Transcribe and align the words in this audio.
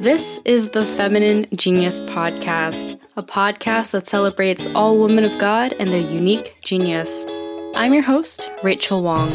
This 0.00 0.40
is 0.46 0.70
the 0.70 0.82
Feminine 0.82 1.46
Genius 1.54 2.00
Podcast, 2.00 2.98
a 3.18 3.22
podcast 3.22 3.90
that 3.90 4.06
celebrates 4.06 4.66
all 4.68 4.98
women 4.98 5.24
of 5.24 5.36
God 5.36 5.74
and 5.74 5.92
their 5.92 6.00
unique 6.00 6.56
genius. 6.64 7.26
I'm 7.74 7.92
your 7.92 8.02
host, 8.02 8.50
Rachel 8.62 9.02
Wong. 9.02 9.30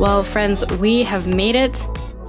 Well, 0.00 0.24
friends, 0.24 0.66
we 0.80 1.04
have 1.04 1.28
made 1.28 1.54
it. 1.54 1.86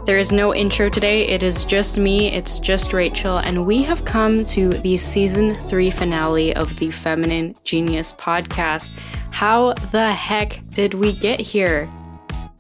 There 0.07 0.19
is 0.19 0.31
no 0.31 0.55
intro 0.55 0.87
today. 0.87 1.27
It 1.27 1.43
is 1.43 1.65
just 1.65 1.99
me, 1.99 2.31
it's 2.31 2.61
just 2.61 2.93
Rachel, 2.93 3.39
and 3.39 3.65
we 3.65 3.83
have 3.83 4.05
come 4.05 4.45
to 4.45 4.69
the 4.69 4.95
season 4.95 5.53
three 5.53 5.91
finale 5.91 6.55
of 6.55 6.73
the 6.77 6.91
Feminine 6.91 7.55
Genius 7.65 8.13
podcast. 8.13 8.93
How 9.31 9.73
the 9.73 10.13
heck 10.13 10.61
did 10.69 10.93
we 10.93 11.11
get 11.11 11.41
here? 11.41 11.91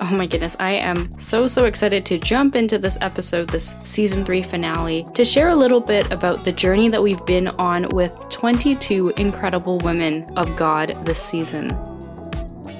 Oh 0.01 0.13
my 0.13 0.27
goodness, 0.27 0.57
I 0.59 0.71
am 0.71 1.17
so, 1.17 1.47
so 1.47 1.63
excited 1.63 2.05
to 2.07 2.17
jump 2.17 2.57
into 2.57 2.77
this 2.77 2.97
episode, 2.99 3.47
this 3.47 3.75
season 3.79 4.25
three 4.25 4.43
finale, 4.43 5.07
to 5.13 5.23
share 5.23 5.47
a 5.47 5.55
little 5.55 5.79
bit 5.79 6.11
about 6.11 6.43
the 6.43 6.51
journey 6.51 6.89
that 6.89 7.01
we've 7.01 7.25
been 7.25 7.47
on 7.47 7.87
with 7.95 8.13
22 8.27 9.13
incredible 9.15 9.77
women 9.77 10.29
of 10.35 10.53
God 10.57 10.97
this 11.05 11.23
season. 11.23 11.96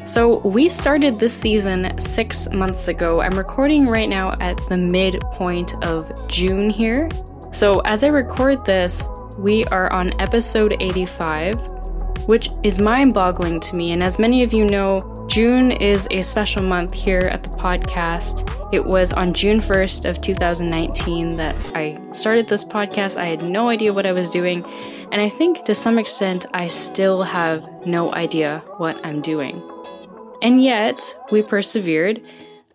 So, 0.08 0.38
we 0.38 0.70
started 0.70 1.20
this 1.20 1.38
season 1.38 2.00
six 2.00 2.50
months 2.54 2.88
ago. 2.88 3.20
I'm 3.20 3.38
recording 3.38 3.88
right 3.88 4.08
now 4.08 4.38
at 4.40 4.56
the 4.70 4.78
midpoint 4.78 5.76
of 5.84 6.30
June 6.30 6.70
here. 6.70 7.10
So, 7.52 7.82
as 7.82 8.06
I 8.06 8.08
record 8.08 8.64
this, 8.64 9.10
we 9.38 9.66
are 9.66 9.92
on 9.92 10.18
episode 10.22 10.78
85, 10.80 11.60
which 12.26 12.50
is 12.64 12.80
mind 12.80 13.16
boggling 13.16 13.60
to 13.60 13.76
me. 13.76 13.92
And 13.92 14.02
as 14.02 14.18
many 14.18 14.44
of 14.44 14.54
you 14.54 14.64
know, 14.64 15.26
June 15.28 15.74
is 15.74 16.08
a 16.10 16.22
special 16.22 16.64
month 16.64 16.94
here 16.94 17.30
at 17.30 17.44
the 17.44 17.50
podcast. 17.50 18.50
It 18.74 18.86
was 18.86 19.12
on 19.12 19.34
June 19.34 19.60
1st 19.60 20.10
of 20.10 20.22
2019 20.22 21.36
that 21.36 21.54
I 21.76 22.00
started 22.14 22.48
this 22.48 22.64
podcast. 22.64 23.18
I 23.18 23.26
had 23.26 23.44
no 23.44 23.68
idea 23.68 23.92
what 23.92 24.06
I 24.06 24.14
was 24.14 24.30
doing, 24.30 24.64
and 25.12 25.22
I 25.22 25.28
think 25.28 25.66
to 25.66 25.76
some 25.76 26.00
extent 26.00 26.46
I 26.54 26.68
still 26.68 27.24
have 27.24 27.86
no 27.86 28.14
idea 28.14 28.64
what 28.78 29.06
I'm 29.06 29.20
doing. 29.20 29.62
And 30.42 30.62
yet, 30.62 31.18
we 31.32 31.42
persevered. 31.42 32.22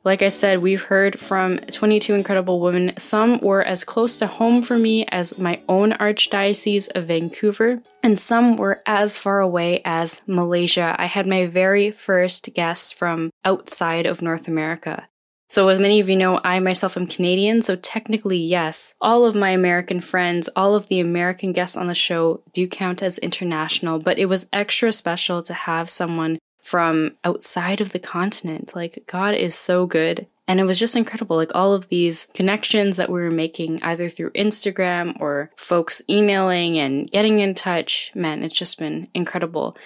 Like 0.05 0.21
I 0.21 0.31
said, 0.31 0.59
we've 0.59 0.83
heard 0.83 1.19
from 1.19 1.59
22 1.59 2.15
incredible 2.15 2.59
women. 2.59 2.93
Some 2.99 3.39
were 3.39 3.63
as 3.63 3.85
close 3.85 4.17
to 4.17 4.27
home 4.27 4.65
for 4.65 4.77
me 4.77 5.07
as 5.07 5.39
my 5.39 5.63
own 5.69 5.93
Archdiocese 5.93 6.89
of 6.97 7.07
Vancouver, 7.07 7.81
and 8.03 8.19
some 8.19 8.57
were 8.57 8.83
as 8.85 9.17
far 9.17 9.39
away 9.39 9.81
as 9.85 10.23
Malaysia. 10.27 10.97
I 10.99 11.07
had 11.07 11.29
my 11.29 11.47
very 11.47 11.93
first 11.93 12.53
guests 12.53 12.91
from 12.91 13.31
outside 13.45 14.07
of 14.07 14.23
North 14.23 14.49
America. 14.49 15.07
So, 15.49 15.69
as 15.69 15.79
many 15.79 16.01
of 16.01 16.09
you 16.09 16.17
know, 16.17 16.41
I 16.43 16.59
myself 16.59 16.97
am 16.97 17.07
Canadian, 17.07 17.61
so 17.61 17.77
technically, 17.77 18.39
yes, 18.39 18.95
all 19.01 19.25
of 19.25 19.37
my 19.37 19.51
American 19.51 20.01
friends, 20.01 20.49
all 20.57 20.75
of 20.75 20.89
the 20.89 20.99
American 20.99 21.53
guests 21.53 21.77
on 21.77 21.87
the 21.87 21.95
show 21.95 22.43
do 22.53 22.67
count 22.67 23.03
as 23.03 23.19
international, 23.19 24.01
but 24.01 24.19
it 24.19 24.27
was 24.27 24.49
extra 24.53 24.91
special 24.91 25.43
to 25.43 25.55
have 25.55 25.91
someone 25.91 26.39
from 26.63 27.17
outside 27.25 27.81
of 27.81 27.93
the 27.93 27.99
continent. 27.99 28.75
Like, 28.75 29.05
God 29.07 29.35
is 29.35 29.55
so 29.55 29.87
good. 29.87 30.27
And 30.49 30.59
it 30.59 30.65
was 30.65 30.79
just 30.79 30.97
incredible. 30.97 31.37
Like, 31.37 31.55
all 31.55 31.73
of 31.73 31.89
these 31.89 32.29
connections 32.35 32.97
that 32.97 33.11
we 33.11 33.21
were 33.21 33.31
making, 33.31 33.83
either 33.83 34.09
through 34.09 34.31
Instagram 34.31 35.21
or 35.21 35.51
folks 35.57 36.03
emailing 36.09 36.79
and 36.79 37.11
getting 37.11 37.41
in 37.41 37.55
touch, 37.55 38.13
man, 38.15 38.43
it's 38.43 38.59
just 38.59 38.79
been 38.79 39.09
incredible. 39.15 39.77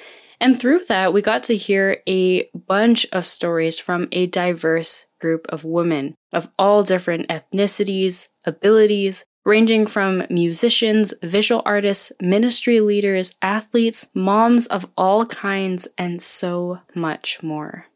And 0.40 0.58
through 0.58 0.84
that, 0.88 1.12
we 1.12 1.22
got 1.22 1.44
to 1.44 1.56
hear 1.56 2.02
a 2.06 2.48
bunch 2.54 3.06
of 3.12 3.24
stories 3.24 3.78
from 3.78 4.08
a 4.12 4.26
diverse 4.26 5.06
group 5.18 5.46
of 5.48 5.64
women 5.64 6.14
of 6.32 6.50
all 6.58 6.82
different 6.82 7.28
ethnicities, 7.28 8.28
abilities, 8.44 9.24
ranging 9.46 9.86
from 9.86 10.24
musicians, 10.28 11.14
visual 11.22 11.62
artists, 11.64 12.10
ministry 12.20 12.80
leaders, 12.80 13.36
athletes, 13.40 14.10
moms 14.12 14.66
of 14.66 14.84
all 14.98 15.24
kinds, 15.24 15.86
and 15.96 16.20
so 16.20 16.80
much 16.96 17.44
more. 17.44 17.86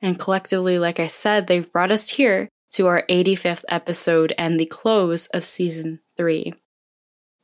And 0.00 0.18
collectively, 0.18 0.78
like 0.78 0.98
I 0.98 1.06
said, 1.06 1.46
they've 1.46 1.70
brought 1.70 1.90
us 1.90 2.08
here 2.08 2.48
to 2.72 2.86
our 2.86 3.04
85th 3.10 3.64
episode 3.68 4.32
and 4.38 4.58
the 4.58 4.64
close 4.64 5.26
of 5.26 5.44
season 5.44 6.00
three. 6.16 6.54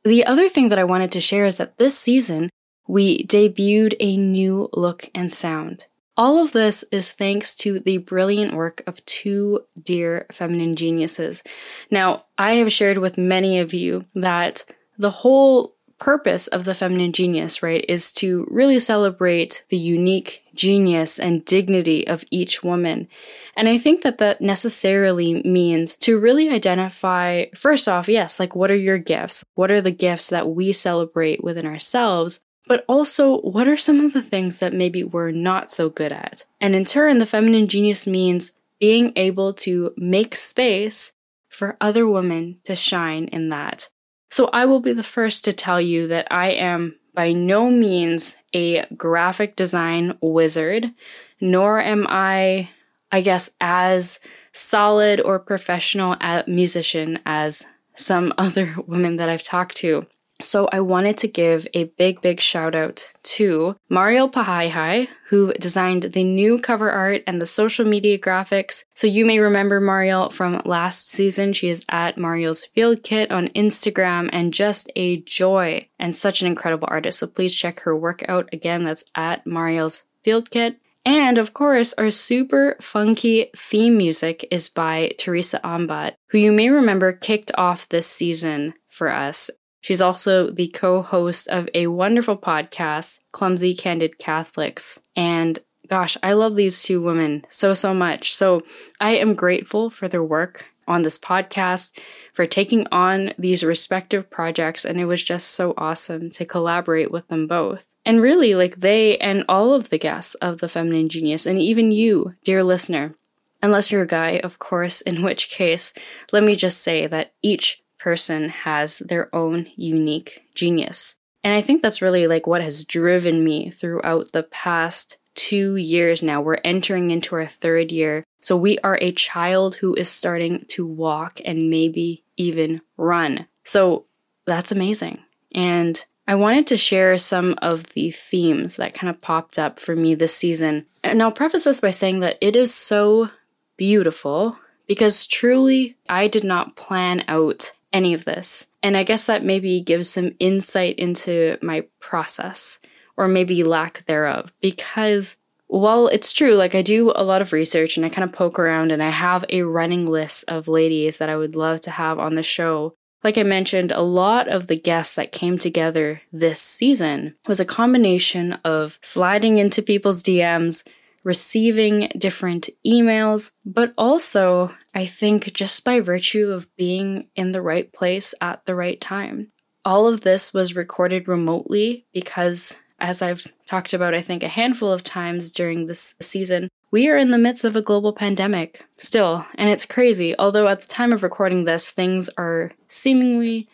The 0.04 0.24
other 0.24 0.48
thing 0.48 0.70
that 0.70 0.78
I 0.78 0.84
wanted 0.84 1.12
to 1.12 1.20
share 1.20 1.44
is 1.44 1.58
that 1.58 1.76
this 1.76 1.98
season, 1.98 2.48
we 2.88 3.26
debuted 3.26 3.94
a 4.00 4.16
new 4.16 4.70
look 4.72 5.10
and 5.14 5.30
sound. 5.30 5.84
All 6.16 6.42
of 6.42 6.52
this 6.52 6.84
is 6.92 7.10
thanks 7.10 7.56
to 7.56 7.80
the 7.80 7.98
brilliant 7.98 8.54
work 8.54 8.82
of 8.86 9.04
two 9.04 9.64
dear 9.80 10.26
feminine 10.30 10.76
geniuses. 10.76 11.42
Now, 11.90 12.24
I 12.38 12.54
have 12.54 12.72
shared 12.72 12.98
with 12.98 13.18
many 13.18 13.58
of 13.58 13.74
you 13.74 14.04
that 14.14 14.64
the 14.96 15.10
whole 15.10 15.74
purpose 15.98 16.46
of 16.48 16.64
the 16.64 16.74
feminine 16.74 17.12
genius, 17.12 17.62
right, 17.62 17.84
is 17.88 18.12
to 18.12 18.46
really 18.50 18.78
celebrate 18.78 19.64
the 19.70 19.76
unique 19.76 20.42
genius 20.54 21.18
and 21.18 21.44
dignity 21.44 22.06
of 22.06 22.24
each 22.30 22.62
woman. 22.62 23.08
And 23.56 23.68
I 23.68 23.78
think 23.78 24.02
that 24.02 24.18
that 24.18 24.40
necessarily 24.40 25.42
means 25.42 25.96
to 25.98 26.20
really 26.20 26.48
identify, 26.48 27.46
first 27.54 27.88
off, 27.88 28.08
yes, 28.08 28.38
like 28.38 28.54
what 28.54 28.70
are 28.70 28.76
your 28.76 28.98
gifts? 28.98 29.44
What 29.54 29.70
are 29.70 29.80
the 29.80 29.90
gifts 29.90 30.30
that 30.30 30.48
we 30.48 30.72
celebrate 30.72 31.42
within 31.42 31.66
ourselves? 31.66 32.44
But 32.66 32.84
also 32.88 33.40
what 33.40 33.68
are 33.68 33.76
some 33.76 34.00
of 34.00 34.12
the 34.12 34.22
things 34.22 34.58
that 34.58 34.72
maybe 34.72 35.04
we're 35.04 35.30
not 35.30 35.70
so 35.70 35.88
good 35.88 36.12
at? 36.12 36.44
And 36.60 36.74
in 36.74 36.84
turn, 36.84 37.18
the 37.18 37.26
feminine 37.26 37.66
genius 37.66 38.06
means 38.06 38.52
being 38.80 39.12
able 39.16 39.52
to 39.52 39.92
make 39.96 40.34
space 40.34 41.12
for 41.48 41.76
other 41.80 42.06
women 42.06 42.58
to 42.64 42.74
shine 42.74 43.26
in 43.26 43.50
that. 43.50 43.88
So 44.30 44.50
I 44.52 44.64
will 44.64 44.80
be 44.80 44.92
the 44.92 45.02
first 45.02 45.44
to 45.44 45.52
tell 45.52 45.80
you 45.80 46.08
that 46.08 46.26
I 46.30 46.50
am 46.50 46.96
by 47.14 47.32
no 47.32 47.70
means 47.70 48.36
a 48.52 48.84
graphic 48.96 49.54
design 49.54 50.18
wizard, 50.20 50.92
nor 51.40 51.80
am 51.80 52.06
I, 52.08 52.70
I 53.12 53.20
guess, 53.20 53.50
as 53.60 54.18
solid 54.52 55.20
or 55.20 55.38
professional 55.38 56.16
musician 56.46 57.20
as 57.24 57.66
some 57.94 58.32
other 58.38 58.74
women 58.86 59.16
that 59.16 59.28
I've 59.28 59.42
talked 59.42 59.76
to. 59.78 60.06
So 60.40 60.68
I 60.72 60.80
wanted 60.80 61.16
to 61.18 61.28
give 61.28 61.66
a 61.74 61.84
big, 61.84 62.20
big 62.20 62.40
shout 62.40 62.74
out 62.74 63.12
to 63.22 63.76
Mariel 63.88 64.28
Pahayahay, 64.28 65.08
who 65.28 65.52
designed 65.54 66.02
the 66.02 66.24
new 66.24 66.58
cover 66.58 66.90
art 66.90 67.22
and 67.26 67.40
the 67.40 67.46
social 67.46 67.84
media 67.84 68.18
graphics. 68.18 68.84
So 68.94 69.06
you 69.06 69.24
may 69.24 69.38
remember 69.38 69.80
Mariel 69.80 70.30
from 70.30 70.60
last 70.64 71.08
season. 71.08 71.52
She 71.52 71.68
is 71.68 71.84
at 71.88 72.18
Mariel's 72.18 72.64
Field 72.64 73.02
Kit 73.02 73.30
on 73.30 73.48
Instagram 73.48 74.28
and 74.32 74.52
just 74.52 74.90
a 74.96 75.20
joy 75.20 75.88
and 75.98 76.16
such 76.16 76.40
an 76.40 76.48
incredible 76.48 76.88
artist. 76.90 77.20
So 77.20 77.26
please 77.28 77.54
check 77.54 77.80
her 77.80 77.96
work 77.96 78.24
out. 78.28 78.48
Again, 78.52 78.84
that's 78.84 79.04
at 79.14 79.46
Mariel's 79.46 80.04
Field 80.22 80.50
Kit. 80.50 80.80
And 81.06 81.36
of 81.36 81.52
course, 81.52 81.92
our 81.94 82.10
super 82.10 82.76
funky 82.80 83.50
theme 83.54 83.96
music 83.96 84.48
is 84.50 84.68
by 84.68 85.12
Theresa 85.18 85.60
Ambat, 85.62 86.14
who 86.28 86.38
you 86.38 86.50
may 86.50 86.70
remember 86.70 87.12
kicked 87.12 87.52
off 87.56 87.88
this 87.88 88.06
season 88.06 88.74
for 88.88 89.10
us 89.10 89.50
She's 89.84 90.00
also 90.00 90.50
the 90.50 90.68
co 90.68 91.02
host 91.02 91.46
of 91.48 91.68
a 91.74 91.88
wonderful 91.88 92.38
podcast, 92.38 93.18
Clumsy 93.32 93.74
Candid 93.74 94.18
Catholics. 94.18 94.98
And 95.14 95.58
gosh, 95.88 96.16
I 96.22 96.32
love 96.32 96.56
these 96.56 96.82
two 96.82 97.02
women 97.02 97.44
so, 97.50 97.74
so 97.74 97.92
much. 97.92 98.34
So 98.34 98.62
I 98.98 99.10
am 99.10 99.34
grateful 99.34 99.90
for 99.90 100.08
their 100.08 100.24
work 100.24 100.72
on 100.88 101.02
this 101.02 101.18
podcast, 101.18 101.98
for 102.32 102.46
taking 102.46 102.86
on 102.90 103.34
these 103.38 103.62
respective 103.62 104.30
projects. 104.30 104.86
And 104.86 104.98
it 104.98 105.04
was 105.04 105.22
just 105.22 105.48
so 105.50 105.74
awesome 105.76 106.30
to 106.30 106.46
collaborate 106.46 107.10
with 107.10 107.28
them 107.28 107.46
both. 107.46 107.84
And 108.06 108.22
really, 108.22 108.54
like 108.54 108.76
they 108.76 109.18
and 109.18 109.44
all 109.50 109.74
of 109.74 109.90
the 109.90 109.98
guests 109.98 110.34
of 110.36 110.60
The 110.60 110.68
Feminine 110.68 111.10
Genius, 111.10 111.44
and 111.44 111.58
even 111.58 111.92
you, 111.92 112.32
dear 112.42 112.64
listener, 112.64 113.16
unless 113.62 113.92
you're 113.92 114.04
a 114.04 114.06
guy, 114.06 114.38
of 114.38 114.58
course, 114.58 115.00
in 115.10 115.22
which 115.22 115.50
case, 115.50 115.92
let 116.32 116.42
me 116.42 116.54
just 116.56 116.80
say 116.80 117.06
that 117.06 117.34
each 117.42 117.82
person 118.04 118.50
has 118.50 118.98
their 118.98 119.34
own 119.34 119.66
unique 119.76 120.44
genius. 120.54 121.16
And 121.42 121.54
I 121.54 121.62
think 121.62 121.80
that's 121.80 122.02
really 122.02 122.26
like 122.26 122.46
what 122.46 122.60
has 122.60 122.84
driven 122.84 123.42
me 123.42 123.70
throughout 123.70 124.32
the 124.32 124.42
past 124.42 125.16
two 125.34 125.76
years 125.76 126.22
now. 126.22 126.42
We're 126.42 126.58
entering 126.64 127.10
into 127.10 127.34
our 127.34 127.46
third 127.46 127.90
year. 127.90 128.22
So 128.42 128.58
we 128.58 128.78
are 128.80 128.98
a 129.00 129.12
child 129.12 129.76
who 129.76 129.94
is 129.94 130.10
starting 130.10 130.66
to 130.68 130.86
walk 130.86 131.40
and 131.46 131.70
maybe 131.70 132.24
even 132.36 132.82
run. 132.98 133.46
So 133.64 134.04
that's 134.44 134.70
amazing. 134.70 135.20
And 135.54 136.04
I 136.28 136.34
wanted 136.34 136.66
to 136.66 136.76
share 136.76 137.16
some 137.16 137.54
of 137.62 137.86
the 137.94 138.10
themes 138.10 138.76
that 138.76 138.92
kind 138.92 139.08
of 139.08 139.22
popped 139.22 139.58
up 139.58 139.80
for 139.80 139.96
me 139.96 140.14
this 140.14 140.36
season. 140.36 140.84
And 141.02 141.22
I'll 141.22 141.32
preface 141.32 141.64
this 141.64 141.80
by 141.80 141.90
saying 141.90 142.20
that 142.20 142.36
it 142.42 142.54
is 142.54 142.74
so 142.74 143.30
beautiful 143.78 144.58
because 144.86 145.26
truly 145.26 145.96
I 146.06 146.28
did 146.28 146.44
not 146.44 146.76
plan 146.76 147.24
out 147.28 147.72
any 147.94 148.12
of 148.12 148.26
this. 148.26 148.66
And 148.82 148.96
I 148.96 149.04
guess 149.04 149.24
that 149.26 149.44
maybe 149.44 149.80
gives 149.80 150.10
some 150.10 150.32
insight 150.38 150.98
into 150.98 151.56
my 151.62 151.86
process 152.00 152.80
or 153.16 153.28
maybe 153.28 153.64
lack 153.64 154.04
thereof 154.04 154.52
because 154.60 155.36
while 155.66 156.08
it's 156.08 156.32
true, 156.32 156.54
like 156.54 156.74
I 156.74 156.82
do 156.82 157.12
a 157.14 157.24
lot 157.24 157.40
of 157.40 157.52
research 157.52 157.96
and 157.96 158.04
I 158.04 158.10
kind 158.10 158.28
of 158.28 158.36
poke 158.36 158.58
around 158.58 158.90
and 158.92 159.02
I 159.02 159.10
have 159.10 159.44
a 159.48 159.62
running 159.62 160.06
list 160.08 160.44
of 160.48 160.68
ladies 160.68 161.16
that 161.18 161.30
I 161.30 161.36
would 161.36 161.56
love 161.56 161.80
to 161.82 161.90
have 161.90 162.18
on 162.18 162.34
the 162.34 162.42
show. 162.42 162.94
Like 163.22 163.38
I 163.38 163.42
mentioned, 163.42 163.90
a 163.90 164.02
lot 164.02 164.48
of 164.48 164.66
the 164.66 164.76
guests 164.76 165.14
that 165.14 165.32
came 165.32 165.56
together 165.56 166.20
this 166.30 166.60
season 166.60 167.36
was 167.46 167.58
a 167.58 167.64
combination 167.64 168.52
of 168.64 168.98
sliding 169.00 169.56
into 169.56 169.80
people's 169.80 170.22
DMs, 170.22 170.86
receiving 171.22 172.10
different 172.18 172.68
emails, 172.86 173.50
but 173.64 173.94
also, 173.96 174.70
I 174.94 175.06
think, 175.06 175.52
just 175.52 175.84
by 175.84 176.00
virtue 176.00 176.50
of 176.50 176.74
being 176.76 177.28
in 177.34 177.52
the 177.52 177.62
right 177.62 177.92
place 177.92 178.34
at 178.40 178.64
the 178.64 178.74
right 178.74 179.00
time. 179.00 179.48
All 179.84 180.06
of 180.06 180.22
this 180.22 180.54
was 180.54 180.76
recorded 180.76 181.28
remotely 181.28 182.06
because 182.12 182.78
as 183.00 183.20
I've 183.20 183.52
talked 183.66 183.92
about, 183.92 184.14
I 184.14 184.20
think, 184.20 184.42
a 184.42 184.48
handful 184.48 184.92
of 184.92 185.02
times 185.02 185.50
during 185.50 185.86
this 185.86 186.14
season, 186.20 186.68
we 186.90 187.08
are 187.08 187.16
in 187.16 187.32
the 187.32 187.38
midst 187.38 187.64
of 187.64 187.74
a 187.74 187.82
global 187.82 188.12
pandemic 188.12 188.84
still, 188.96 189.44
and 189.56 189.68
it's 189.68 189.84
crazy. 189.84 190.34
Although 190.38 190.68
at 190.68 190.80
the 190.80 190.86
time 190.86 191.12
of 191.12 191.22
recording 191.22 191.64
this, 191.64 191.90
things 191.90 192.30
are 192.38 192.70
seemingly 192.86 193.68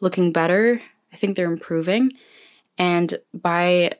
looking 0.00 0.30
better. 0.30 0.82
I 1.12 1.16
think 1.16 1.36
they're 1.36 1.50
improving. 1.50 2.12
And 2.76 3.14
by 3.32 3.92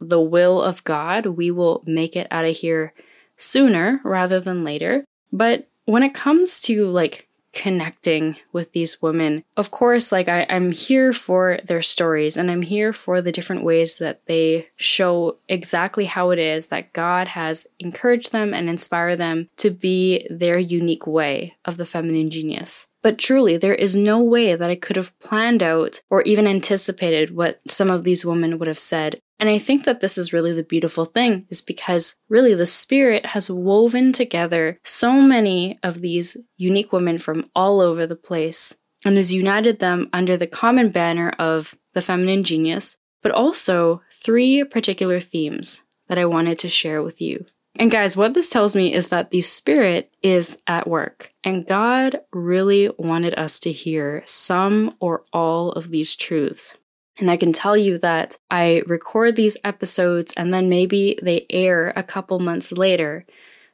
the 0.00 0.20
will 0.20 0.62
of 0.62 0.82
God, 0.84 1.26
we 1.26 1.50
will 1.50 1.82
make 1.86 2.16
it 2.16 2.26
out 2.30 2.46
of 2.46 2.56
here 2.56 2.94
sooner 3.36 4.00
rather 4.02 4.40
than 4.40 4.64
later. 4.64 5.04
But 5.30 5.68
when 5.84 6.02
it 6.02 6.14
comes 6.14 6.60
to 6.62 6.86
like 6.86 7.28
connecting 7.52 8.36
with 8.52 8.72
these 8.72 9.00
women. 9.02 9.44
Of 9.56 9.70
course, 9.70 10.10
like 10.10 10.28
I, 10.28 10.46
I'm 10.48 10.72
here 10.72 11.12
for 11.12 11.58
their 11.64 11.82
stories 11.82 12.36
and 12.36 12.50
I'm 12.50 12.62
here 12.62 12.92
for 12.92 13.20
the 13.20 13.32
different 13.32 13.62
ways 13.62 13.98
that 13.98 14.24
they 14.26 14.66
show 14.76 15.38
exactly 15.48 16.06
how 16.06 16.30
it 16.30 16.38
is 16.38 16.68
that 16.68 16.92
God 16.92 17.28
has 17.28 17.66
encouraged 17.78 18.32
them 18.32 18.54
and 18.54 18.68
inspired 18.68 19.16
them 19.16 19.48
to 19.58 19.70
be 19.70 20.26
their 20.30 20.58
unique 20.58 21.06
way 21.06 21.52
of 21.64 21.76
the 21.76 21.86
feminine 21.86 22.30
genius. 22.30 22.88
But 23.02 23.18
truly, 23.18 23.56
there 23.56 23.74
is 23.74 23.96
no 23.96 24.22
way 24.22 24.54
that 24.54 24.70
I 24.70 24.76
could 24.76 24.96
have 24.96 25.18
planned 25.18 25.62
out 25.62 26.00
or 26.08 26.22
even 26.22 26.46
anticipated 26.46 27.34
what 27.34 27.60
some 27.66 27.90
of 27.90 28.04
these 28.04 28.24
women 28.24 28.58
would 28.58 28.68
have 28.68 28.78
said. 28.78 29.20
And 29.42 29.50
I 29.50 29.58
think 29.58 29.82
that 29.86 30.00
this 30.00 30.18
is 30.18 30.32
really 30.32 30.52
the 30.52 30.62
beautiful 30.62 31.04
thing, 31.04 31.46
is 31.50 31.60
because 31.60 32.16
really 32.28 32.54
the 32.54 32.64
Spirit 32.64 33.26
has 33.26 33.50
woven 33.50 34.12
together 34.12 34.78
so 34.84 35.14
many 35.14 35.80
of 35.82 36.00
these 36.00 36.36
unique 36.58 36.92
women 36.92 37.18
from 37.18 37.50
all 37.52 37.80
over 37.80 38.06
the 38.06 38.14
place 38.14 38.76
and 39.04 39.16
has 39.16 39.34
united 39.34 39.80
them 39.80 40.08
under 40.12 40.36
the 40.36 40.46
common 40.46 40.92
banner 40.92 41.30
of 41.40 41.76
the 41.92 42.00
feminine 42.00 42.44
genius, 42.44 42.98
but 43.20 43.32
also 43.32 44.00
three 44.12 44.62
particular 44.62 45.18
themes 45.18 45.82
that 46.06 46.18
I 46.18 46.24
wanted 46.24 46.60
to 46.60 46.68
share 46.68 47.02
with 47.02 47.20
you. 47.20 47.44
And 47.74 47.90
guys, 47.90 48.16
what 48.16 48.34
this 48.34 48.48
tells 48.48 48.76
me 48.76 48.94
is 48.94 49.08
that 49.08 49.32
the 49.32 49.40
Spirit 49.40 50.14
is 50.22 50.62
at 50.68 50.86
work, 50.86 51.30
and 51.42 51.66
God 51.66 52.20
really 52.32 52.90
wanted 52.96 53.34
us 53.34 53.58
to 53.58 53.72
hear 53.72 54.22
some 54.24 54.94
or 55.00 55.24
all 55.32 55.72
of 55.72 55.90
these 55.90 56.14
truths. 56.14 56.76
And 57.18 57.30
I 57.30 57.36
can 57.36 57.52
tell 57.52 57.76
you 57.76 57.98
that 57.98 58.36
I 58.50 58.82
record 58.86 59.36
these 59.36 59.58
episodes 59.64 60.32
and 60.36 60.52
then 60.52 60.68
maybe 60.68 61.18
they 61.22 61.46
air 61.50 61.92
a 61.94 62.02
couple 62.02 62.38
months 62.38 62.72
later. 62.72 63.26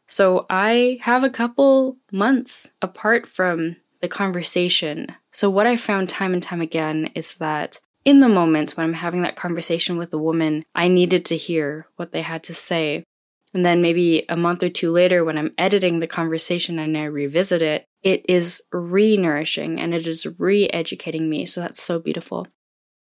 So 0.06 0.46
I 0.50 0.98
have 1.02 1.22
a 1.22 1.30
couple 1.30 1.98
months 2.10 2.70
apart 2.82 3.28
from 3.28 3.76
the 4.00 4.08
conversation. 4.08 5.08
So, 5.32 5.50
what 5.50 5.66
I 5.66 5.76
found 5.76 6.08
time 6.08 6.32
and 6.32 6.42
time 6.42 6.60
again 6.60 7.10
is 7.14 7.34
that 7.34 7.78
in 8.04 8.20
the 8.20 8.28
moments 8.28 8.76
when 8.76 8.86
I'm 8.86 8.94
having 8.94 9.22
that 9.22 9.36
conversation 9.36 9.98
with 9.98 10.12
a 10.14 10.18
woman, 10.18 10.64
I 10.74 10.88
needed 10.88 11.24
to 11.26 11.36
hear 11.36 11.86
what 11.96 12.12
they 12.12 12.22
had 12.22 12.42
to 12.44 12.54
say. 12.54 13.04
And 13.52 13.64
then 13.64 13.82
maybe 13.82 14.24
a 14.28 14.36
month 14.36 14.62
or 14.62 14.68
two 14.68 14.90
later, 14.92 15.24
when 15.24 15.36
I'm 15.36 15.54
editing 15.58 15.98
the 15.98 16.06
conversation 16.06 16.78
and 16.78 16.96
I 16.96 17.04
revisit 17.04 17.62
it, 17.62 17.86
it 18.02 18.24
is 18.28 18.62
re 18.72 19.16
nourishing 19.16 19.80
and 19.80 19.94
it 19.94 20.06
is 20.06 20.26
re 20.38 20.68
educating 20.68 21.28
me. 21.28 21.44
So 21.46 21.60
that's 21.60 21.82
so 21.82 21.98
beautiful. 21.98 22.46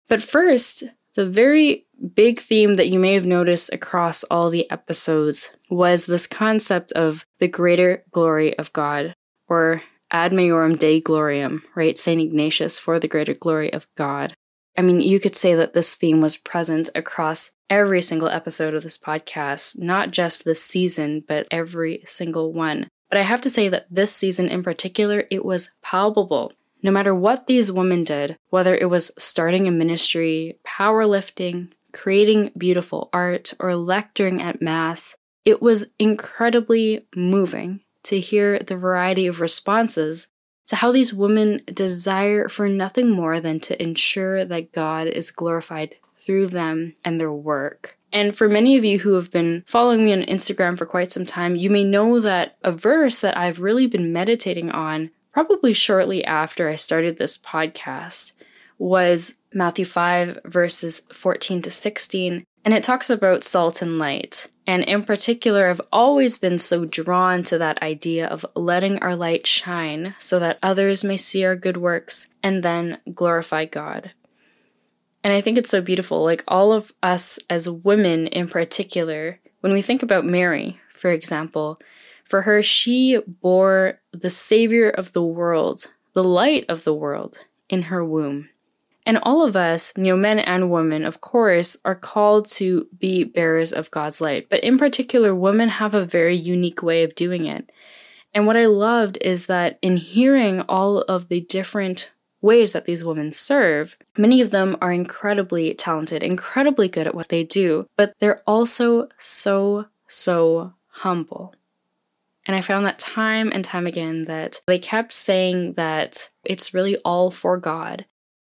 But 0.09 0.23
first, 0.23 0.85
the 1.15 1.29
very 1.29 1.87
big 2.15 2.39
theme 2.39 2.77
that 2.77 2.89
you 2.89 2.99
may 2.99 3.15
have 3.15 3.27
noticed 3.27 3.73
across 3.73 4.23
all 4.25 4.51
the 4.51 4.71
episodes 4.71 5.57
was 5.71 6.07
this 6.07 6.27
concept 6.27 6.93
of 6.93 7.25
the 7.39 7.49
greater 7.49 8.05
glory 8.11 8.57
of 8.59 8.73
God, 8.73 9.15
or 9.49 9.83
ad 10.11 10.33
majorem 10.33 10.79
Dei 10.79 11.01
gloriam, 11.01 11.63
right? 11.75 11.99
St. 11.99 12.21
Ignatius 12.21 12.79
for 12.79 13.01
the 13.01 13.09
greater 13.09 13.35
glory 13.35 13.73
of 13.73 13.87
God. 13.97 14.35
I 14.79 14.83
mean, 14.83 15.01
you 15.01 15.19
could 15.21 15.35
say 15.35 15.55
that 15.55 15.73
this 15.73 15.95
theme 15.95 16.21
was 16.21 16.37
present 16.37 16.91
across 16.95 17.53
every 17.71 18.03
single 18.03 18.29
episode 18.29 18.75
of 18.75 18.83
this 18.83 18.99
podcast, 18.99 19.79
not 19.79 20.11
just 20.11 20.45
this 20.45 20.63
season, 20.63 21.25
but 21.27 21.47
every 21.51 22.03
single 22.05 22.53
one. 22.53 22.89
But 23.09 23.19
I 23.19 23.23
have 23.23 23.41
to 23.43 23.51
say 23.51 23.69
that 23.69 23.87
this 23.91 24.15
season 24.15 24.49
in 24.49 24.63
particular, 24.63 25.25
it 25.31 25.45
was 25.45 25.71
palpable. 25.83 26.53
No 26.83 26.91
matter 26.91 27.15
what 27.15 27.47
these 27.47 27.73
women 27.73 28.05
did, 28.05 28.37
whether 28.51 28.75
it 28.75 28.91
was 28.91 29.11
starting 29.19 29.67
a 29.67 29.71
ministry, 29.71 30.59
powerlifting, 30.65 31.73
creating 31.93 32.53
beautiful 32.57 33.09
art, 33.13 33.55
or 33.59 33.75
lecturing 33.75 34.43
at 34.43 34.63
Mass, 34.63 35.17
it 35.45 35.63
was 35.63 35.87
incredibly 35.99 37.07
moving 37.15 37.81
to 38.05 38.21
hear 38.21 38.59
the 38.59 38.77
variety 38.77 39.27
of 39.27 39.41
responses 39.41 40.29
to 40.67 40.77
how 40.77 40.93
these 40.93 41.15
women 41.15 41.63
desire 41.73 42.49
for 42.49 42.69
nothing 42.69 43.11
more 43.11 43.41
than 43.41 43.61
to 43.61 43.81
ensure 43.83 44.45
that 44.45 44.73
God 44.73 45.07
is 45.07 45.31
glorified 45.31 45.97
through 46.17 46.49
them 46.49 46.95
and 47.05 47.21
their 47.21 47.33
work. 47.33 47.97
And 48.13 48.37
for 48.37 48.49
many 48.49 48.77
of 48.77 48.85
you 48.85 49.01
who 49.01 49.15
have 49.15 49.31
been 49.31 49.63
following 49.67 50.05
me 50.05 50.13
on 50.13 50.23
Instagram 50.23 50.79
for 50.79 50.87
quite 50.87 51.13
some 51.13 51.27
time, 51.27 51.57
you 51.57 51.71
may 51.71 51.85
know 51.85 52.21
that 52.21 52.57
a 52.63 52.73
verse 52.73 53.21
that 53.21 53.37
I've 53.37 53.61
really 53.61 53.87
been 53.87 54.13
meditating 54.13 54.71
on, 54.71 55.11
probably 55.37 55.75
shortly 55.75 56.25
after 56.25 56.67
I 56.67 56.77
started 56.77 57.19
this 57.19 57.37
podcast, 57.37 58.33
was 58.79 59.35
Matthew 59.53 59.85
5, 59.85 60.41
verses 60.47 61.01
14 61.13 61.61
to 61.61 61.71
16. 61.71 62.43
And 62.65 62.73
it 62.73 62.83
talks 62.83 63.11
about 63.11 63.45
salt 63.45 63.83
and 63.83 63.99
light. 63.99 64.49
And 64.67 64.83
in 64.85 65.03
particular, 65.03 65.69
I've 65.69 65.83
always 65.93 66.39
been 66.39 66.57
so 66.57 66.87
drawn 66.87 67.43
to 67.43 67.59
that 67.59 67.83
idea 67.83 68.27
of 68.27 68.47
letting 68.55 68.99
our 69.01 69.15
light 69.15 69.47
shine 69.47 70.15
so 70.17 70.39
that 70.39 70.59
others 70.63 71.05
may 71.05 71.19
see 71.19 71.45
our 71.45 71.55
good 71.55 71.77
works 71.77 72.31
and 72.43 72.63
then 72.63 72.97
glorify 73.13 73.67
God. 73.67 74.13
And 75.23 75.35
I 75.35 75.43
think 75.43 75.59
it's 75.59 75.69
so 75.69 75.83
beautiful. 75.83 76.25
Like 76.25 76.45
all 76.49 76.73
of 76.73 76.95
us 77.03 77.39
as 77.51 77.69
women 77.69 78.27
in 78.29 78.49
particular, 78.49 79.39
when 79.61 79.75
we 79.75 79.83
think 79.83 80.03
about 80.03 80.25
Mary, 80.25 80.81
for 80.95 81.11
example, 81.11 81.79
for 82.27 82.43
her, 82.43 82.63
she 82.63 83.19
bore 83.27 84.01
the 84.13 84.31
Savior 84.31 84.91
of 84.91 85.13
the 85.13 85.23
world, 85.23 85.93
the 86.13 86.25
light 86.25 86.65
of 86.69 86.85
the 86.85 86.95
world, 86.95 87.45
in 87.69 87.83
her 87.83 88.05
womb. 88.05 88.49
And 89.05 89.19
all 89.23 89.45
of 89.45 89.55
us, 89.55 89.93
you 89.97 90.05
know, 90.05 90.17
men 90.17 90.41
and 90.41 90.71
women, 90.71 91.05
of 91.05 91.21
course, 91.21 91.77
are 91.85 91.95
called 91.95 92.47
to 92.57 92.89
be 92.99 93.23
bearers 93.23 93.73
of 93.73 93.93
God's 93.93 94.21
light. 94.21 94.49
But 94.49 94.65
in 94.65 94.79
particular, 94.79 95.33
women 95.33 95.69
have 95.69 95.95
a 95.95 96.05
very 96.05 96.35
unique 96.35 96.83
way 96.83 97.05
of 97.05 97.15
doing 97.15 97.47
it. 97.47 97.71
And 98.35 98.47
what 98.47 98.57
I 98.57 98.67
loved 98.67 99.17
is 99.21 99.47
that 99.47 99.79
in 99.81 99.97
hearing 99.97 100.63
all 100.63 100.99
of 101.03 101.29
the 101.29 101.41
different 101.41 102.11
ways 102.43 102.73
that 102.73 102.85
these 102.85 103.05
women 103.05 103.31
serve, 103.31 103.97
many 104.19 104.41
of 104.41 104.51
them 104.51 104.77
are 104.81 104.93
incredibly 104.93 105.73
talented, 105.75 106.23
incredibly 106.23 106.89
good 106.89 107.07
at 107.07 107.15
what 107.15 107.29
they 107.29 107.45
do, 107.45 107.87
but 107.97 108.15
they're 108.19 108.41
also 108.47 109.09
so, 109.17 109.87
so 110.07 110.75
humble. 110.89 111.55
And 112.47 112.57
I 112.57 112.61
found 112.61 112.87
that 112.87 112.99
time 112.99 113.51
and 113.53 113.65
time 113.65 113.87
again 113.87 114.27
that 114.27 114.61
they 114.67 114.79
kept 114.79 115.13
saying 115.13 115.75
that 115.75 116.29
it's 116.45 116.73
really 116.73 116.97
all 117.05 117.31
for 117.31 117.59
God. 117.59 118.07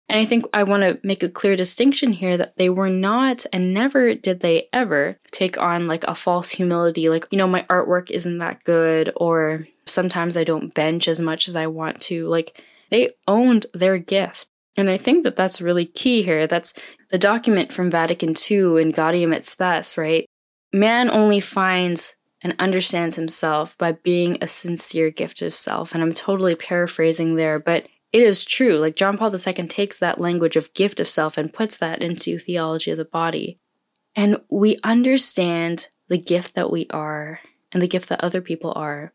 And 0.07 0.19
I 0.19 0.25
think 0.25 0.45
I 0.53 0.63
want 0.63 0.83
to 0.83 0.99
make 1.03 1.23
a 1.23 1.29
clear 1.29 1.55
distinction 1.55 2.11
here 2.11 2.35
that 2.35 2.57
they 2.57 2.69
were 2.69 2.89
not, 2.89 3.45
and 3.53 3.73
never 3.73 4.13
did 4.13 4.41
they 4.41 4.67
ever 4.73 5.13
take 5.31 5.57
on 5.57 5.87
like 5.87 6.03
a 6.03 6.15
false 6.15 6.51
humility, 6.51 7.09
like, 7.09 7.25
you 7.31 7.37
know, 7.37 7.47
my 7.47 7.63
artwork 7.69 8.11
isn't 8.11 8.39
that 8.39 8.63
good, 8.65 9.13
or 9.15 9.67
sometimes 9.85 10.35
I 10.35 10.43
don't 10.43 10.73
bench 10.73 11.07
as 11.07 11.21
much 11.21 11.47
as 11.47 11.55
I 11.55 11.67
want 11.67 12.01
to. 12.01 12.27
Like, 12.27 12.61
they 12.89 13.11
owned 13.27 13.67
their 13.73 13.97
gift. 13.97 14.47
And 14.77 14.89
I 14.89 14.97
think 14.97 15.23
that 15.23 15.35
that's 15.35 15.61
really 15.61 15.85
key 15.85 16.23
here. 16.23 16.47
That's 16.47 16.73
the 17.09 17.17
document 17.17 17.71
from 17.71 17.91
Vatican 17.91 18.29
II 18.29 18.81
in 18.81 18.91
Gaudium 18.91 19.33
et 19.33 19.43
Spes, 19.43 19.97
right? 19.97 20.25
Man 20.73 21.09
only 21.09 21.39
finds 21.39 22.15
and 22.41 22.55
understands 22.59 23.15
himself 23.15 23.77
by 23.77 23.91
being 23.91 24.37
a 24.41 24.47
sincere 24.47 25.09
gift 25.09 25.41
of 25.41 25.53
self. 25.53 25.93
And 25.93 26.03
I'm 26.03 26.13
totally 26.13 26.55
paraphrasing 26.55 27.35
there, 27.35 27.59
but 27.59 27.87
it 28.11 28.21
is 28.21 28.43
true. 28.43 28.77
Like 28.77 28.95
John 28.95 29.17
Paul 29.17 29.33
II 29.33 29.53
takes 29.67 29.99
that 29.99 30.19
language 30.19 30.55
of 30.55 30.73
gift 30.73 30.99
of 30.99 31.07
self 31.07 31.37
and 31.37 31.53
puts 31.53 31.77
that 31.77 32.01
into 32.01 32.37
theology 32.37 32.91
of 32.91 32.97
the 32.97 33.05
body. 33.05 33.57
And 34.15 34.41
we 34.49 34.77
understand 34.83 35.87
the 36.09 36.17
gift 36.17 36.55
that 36.55 36.71
we 36.71 36.87
are 36.89 37.39
and 37.71 37.81
the 37.81 37.87
gift 37.87 38.09
that 38.09 38.23
other 38.23 38.41
people 38.41 38.73
are. 38.75 39.13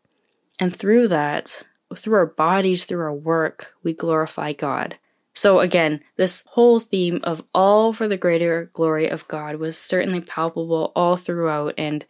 And 0.59 0.75
through 0.75 1.09
that, 1.09 1.63
through 1.95 2.15
our 2.15 2.25
bodies, 2.25 2.85
through 2.85 3.01
our 3.01 3.13
work, 3.13 3.75
we 3.83 3.93
glorify 3.93 4.53
God. 4.53 4.95
So, 5.35 5.59
again, 5.59 6.01
this 6.15 6.47
whole 6.53 6.79
theme 6.79 7.19
of 7.23 7.43
all 7.53 7.93
for 7.93 8.07
the 8.07 8.17
greater 8.17 8.71
glory 8.73 9.07
of 9.07 9.27
God 9.27 9.57
was 9.57 9.77
certainly 9.77 10.19
palpable 10.19 10.91
all 10.95 11.15
throughout. 11.15 11.75
And 11.77 12.03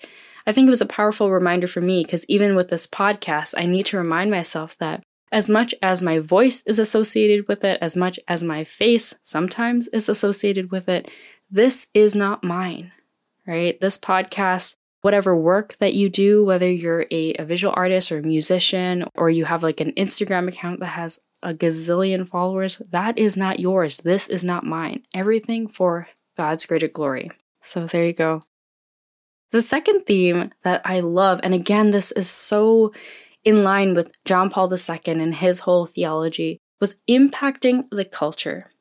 I 0.48 0.54
think 0.54 0.68
it 0.68 0.72
was 0.72 0.82
a 0.82 0.86
powerful 0.86 1.30
reminder 1.30 1.68
for 1.68 1.82
me 1.82 2.04
because 2.04 2.26
even 2.30 2.56
with 2.56 2.70
this 2.70 2.88
podcast, 2.88 3.54
I 3.58 3.66
need 3.66 3.86
to 3.88 3.98
remind 3.98 4.32
myself 4.32 4.78
that 4.78 5.04
as 5.30 5.50
much 5.50 5.76
as 5.82 6.02
my 6.02 6.20
voice 6.20 6.64
is 6.66 6.80
associated 6.80 7.50
with 7.50 7.66
it, 7.66 7.78
as 7.82 7.98
much 7.98 8.18
as 8.30 8.46
my 8.46 8.64
face 8.64 9.14
sometimes 9.22 9.90
is 9.90 10.08
associated 10.08 10.72
with 10.72 10.88
it, 10.88 11.12
this 11.52 11.88
is 11.94 12.16
not 12.16 12.46
mine, 12.46 12.94
right? 13.46 13.78
This 13.82 13.98
podcast, 13.98 14.78
whatever 15.02 15.36
work 15.36 15.76
that 15.80 15.96
you 15.96 16.08
do, 16.08 16.46
whether 16.46 16.72
you're 16.72 17.06
a, 17.12 17.34
a 17.34 17.44
visual 17.44 17.74
artist 17.76 18.10
or 18.10 18.20
a 18.20 18.24
musician, 18.24 19.04
or 19.16 19.30
you 19.30 19.44
have 19.44 19.64
like 19.64 19.82
an 19.82 19.92
Instagram 19.94 20.48
account 20.48 20.80
that 20.80 20.86
has 20.88 21.20
a 21.44 21.54
gazillion 21.54 22.26
followers, 22.26 22.78
that 22.92 23.18
is 23.18 23.36
not 23.36 23.60
yours. 23.60 23.98
This 23.98 24.30
is 24.30 24.46
not 24.46 24.64
mine. 24.64 25.04
Everything 25.14 25.68
for 25.68 26.08
God's 26.38 26.66
greater 26.66 26.88
glory. 26.88 27.32
So 27.60 27.86
there 27.86 28.06
you 28.06 28.14
go. 28.14 28.44
The 29.52 29.62
second 29.62 30.06
theme 30.06 30.52
that 30.64 30.82
I 30.84 31.00
love, 31.00 31.40
and 31.42 31.54
again, 31.54 31.92
this 31.92 32.12
is 32.12 32.30
so 32.30 32.92
in 33.46 33.64
line 33.64 33.94
with 33.94 34.12
John 34.26 34.50
Paul 34.50 34.72
II 34.72 35.00
and 35.06 35.36
his 35.36 35.62
whole 35.62 35.86
theology, 35.86 36.60
was 36.82 37.00
impacting 37.10 37.90
the 37.90 38.04
culture. 38.04 38.72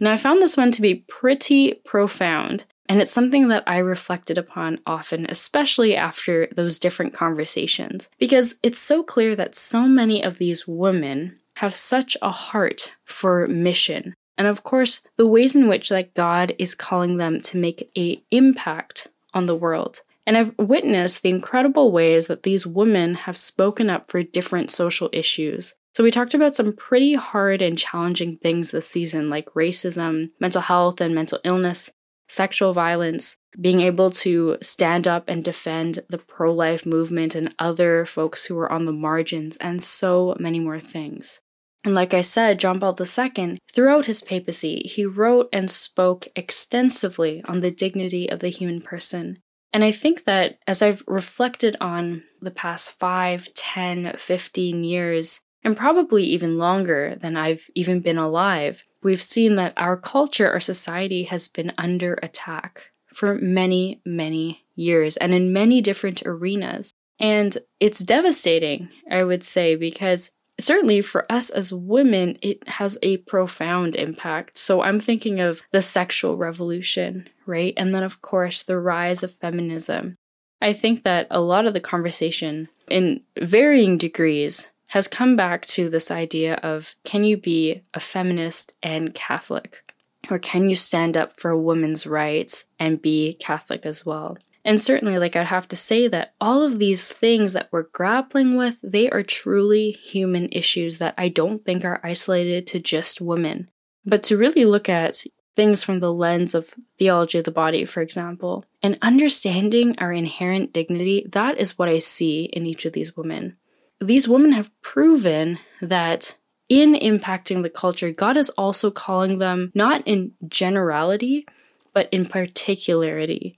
Now, 0.00 0.12
I 0.12 0.16
found 0.16 0.40
this 0.40 0.56
one 0.56 0.70
to 0.72 0.82
be 0.82 1.04
pretty 1.08 1.74
profound, 1.84 2.64
and 2.88 3.02
it's 3.02 3.12
something 3.12 3.48
that 3.48 3.64
I 3.66 3.78
reflected 3.78 4.38
upon 4.38 4.80
often, 4.86 5.26
especially 5.28 5.94
after 5.94 6.48
those 6.52 6.78
different 6.78 7.12
conversations, 7.12 8.08
because 8.18 8.58
it's 8.62 8.78
so 8.78 9.02
clear 9.02 9.36
that 9.36 9.54
so 9.54 9.82
many 9.82 10.24
of 10.24 10.38
these 10.38 10.66
women 10.66 11.38
have 11.56 11.74
such 11.74 12.16
a 12.22 12.30
heart 12.30 12.94
for 13.04 13.46
mission. 13.46 14.14
And 14.36 14.46
of 14.46 14.64
course, 14.64 15.06
the 15.16 15.26
ways 15.26 15.54
in 15.54 15.68
which 15.68 15.90
that 15.90 16.14
God 16.14 16.54
is 16.58 16.74
calling 16.74 17.18
them 17.18 17.40
to 17.42 17.58
make 17.58 17.90
a 17.96 18.22
impact 18.30 19.08
on 19.32 19.46
the 19.46 19.54
world. 19.54 20.00
And 20.26 20.36
I've 20.36 20.54
witnessed 20.58 21.22
the 21.22 21.30
incredible 21.30 21.92
ways 21.92 22.28
that 22.28 22.44
these 22.44 22.66
women 22.66 23.14
have 23.14 23.36
spoken 23.36 23.90
up 23.90 24.10
for 24.10 24.22
different 24.22 24.70
social 24.70 25.10
issues. 25.12 25.74
So, 25.94 26.02
we 26.02 26.10
talked 26.10 26.34
about 26.34 26.54
some 26.54 26.72
pretty 26.72 27.14
hard 27.14 27.62
and 27.62 27.78
challenging 27.78 28.38
things 28.38 28.70
this 28.70 28.88
season, 28.88 29.30
like 29.30 29.46
racism, 29.54 30.30
mental 30.40 30.62
health 30.62 31.00
and 31.00 31.14
mental 31.14 31.38
illness, 31.44 31.92
sexual 32.28 32.72
violence, 32.72 33.36
being 33.60 33.80
able 33.80 34.10
to 34.10 34.56
stand 34.60 35.06
up 35.06 35.28
and 35.28 35.44
defend 35.44 36.00
the 36.08 36.18
pro 36.18 36.52
life 36.52 36.84
movement 36.84 37.34
and 37.34 37.54
other 37.58 38.04
folks 38.04 38.46
who 38.46 38.58
are 38.58 38.72
on 38.72 38.86
the 38.86 38.92
margins, 38.92 39.56
and 39.58 39.82
so 39.82 40.34
many 40.40 40.58
more 40.58 40.80
things. 40.80 41.40
And 41.84 41.94
like 41.94 42.14
I 42.14 42.22
said, 42.22 42.58
John 42.58 42.80
Paul 42.80 42.96
II, 42.98 43.58
throughout 43.70 44.06
his 44.06 44.22
papacy, 44.22 44.80
he 44.86 45.04
wrote 45.04 45.50
and 45.52 45.70
spoke 45.70 46.26
extensively 46.34 47.42
on 47.44 47.60
the 47.60 47.70
dignity 47.70 48.28
of 48.28 48.40
the 48.40 48.48
human 48.48 48.80
person. 48.80 49.38
And 49.74 49.82
I 49.82 49.90
think 49.90 50.22
that 50.24 50.58
as 50.68 50.82
I've 50.82 51.02
reflected 51.08 51.76
on 51.80 52.22
the 52.40 52.52
past 52.52 52.92
5, 52.92 53.52
10, 53.54 54.14
15 54.16 54.84
years, 54.84 55.40
and 55.64 55.76
probably 55.76 56.22
even 56.24 56.58
longer 56.58 57.16
than 57.16 57.36
I've 57.36 57.68
even 57.74 58.00
been 58.00 58.18
alive, 58.18 58.84
we've 59.02 59.20
seen 59.20 59.56
that 59.56 59.72
our 59.76 59.96
culture, 59.96 60.50
our 60.50 60.60
society 60.60 61.24
has 61.24 61.48
been 61.48 61.72
under 61.76 62.18
attack 62.22 62.92
for 63.12 63.34
many, 63.34 64.00
many 64.04 64.64
years 64.76 65.16
and 65.16 65.34
in 65.34 65.52
many 65.52 65.80
different 65.80 66.22
arenas. 66.24 66.92
And 67.18 67.56
it's 67.80 68.00
devastating, 68.00 68.90
I 69.10 69.24
would 69.24 69.42
say, 69.42 69.74
because 69.74 70.30
certainly 70.60 71.00
for 71.00 71.30
us 71.30 71.50
as 71.50 71.72
women, 71.72 72.38
it 72.42 72.68
has 72.68 72.98
a 73.02 73.18
profound 73.18 73.96
impact. 73.96 74.58
So 74.58 74.82
I'm 74.82 75.00
thinking 75.00 75.40
of 75.40 75.62
the 75.72 75.82
sexual 75.82 76.36
revolution, 76.36 77.28
right? 77.46 77.74
And 77.76 77.94
then, 77.94 78.02
of 78.02 78.22
course, 78.22 78.62
the 78.62 78.78
rise 78.78 79.22
of 79.22 79.34
feminism. 79.34 80.16
I 80.60 80.72
think 80.72 81.02
that 81.02 81.26
a 81.30 81.40
lot 81.40 81.66
of 81.66 81.74
the 81.74 81.80
conversation, 81.80 82.68
in 82.88 83.22
varying 83.38 83.98
degrees, 83.98 84.70
has 84.88 85.08
come 85.08 85.36
back 85.36 85.66
to 85.66 85.88
this 85.88 86.10
idea 86.10 86.54
of 86.56 86.94
can 87.04 87.24
you 87.24 87.36
be 87.36 87.82
a 87.92 88.00
feminist 88.00 88.72
and 88.82 89.14
Catholic? 89.14 89.82
Or 90.30 90.38
can 90.38 90.70
you 90.70 90.74
stand 90.74 91.16
up 91.16 91.38
for 91.38 91.56
women's 91.56 92.06
rights 92.06 92.66
and 92.78 93.02
be 93.02 93.34
Catholic 93.34 93.84
as 93.84 94.06
well? 94.06 94.38
And 94.64 94.80
certainly, 94.80 95.18
like 95.18 95.36
I'd 95.36 95.46
have 95.46 95.68
to 95.68 95.76
say 95.76 96.08
that 96.08 96.32
all 96.40 96.62
of 96.62 96.78
these 96.78 97.12
things 97.12 97.52
that 97.52 97.68
we're 97.70 97.82
grappling 97.82 98.56
with, 98.56 98.80
they 98.82 99.10
are 99.10 99.22
truly 99.22 99.90
human 99.90 100.48
issues 100.52 100.98
that 100.98 101.14
I 101.18 101.28
don't 101.28 101.62
think 101.64 101.84
are 101.84 102.00
isolated 102.02 102.66
to 102.68 102.80
just 102.80 103.20
women. 103.20 103.68
But 104.06 104.22
to 104.24 104.38
really 104.38 104.64
look 104.64 104.88
at 104.88 105.24
things 105.54 105.82
from 105.82 106.00
the 106.00 106.12
lens 106.12 106.54
of 106.54 106.74
theology 106.98 107.38
of 107.38 107.44
the 107.44 107.50
body, 107.50 107.84
for 107.84 108.00
example, 108.00 108.64
and 108.82 108.98
understanding 109.02 109.94
our 109.98 110.12
inherent 110.12 110.72
dignity, 110.72 111.26
that 111.32 111.58
is 111.58 111.78
what 111.78 111.88
I 111.88 111.98
see 111.98 112.44
in 112.44 112.66
each 112.66 112.84
of 112.84 112.92
these 112.92 113.16
women. 113.16 113.56
These 114.00 114.28
women 114.28 114.52
have 114.52 114.70
proven 114.82 115.58
that 115.80 116.36
in 116.68 116.94
impacting 116.94 117.62
the 117.62 117.70
culture, 117.70 118.10
God 118.10 118.36
is 118.36 118.50
also 118.50 118.90
calling 118.90 119.38
them 119.38 119.70
not 119.74 120.02
in 120.06 120.32
generality, 120.48 121.46
but 121.92 122.08
in 122.10 122.26
particularity. 122.26 123.54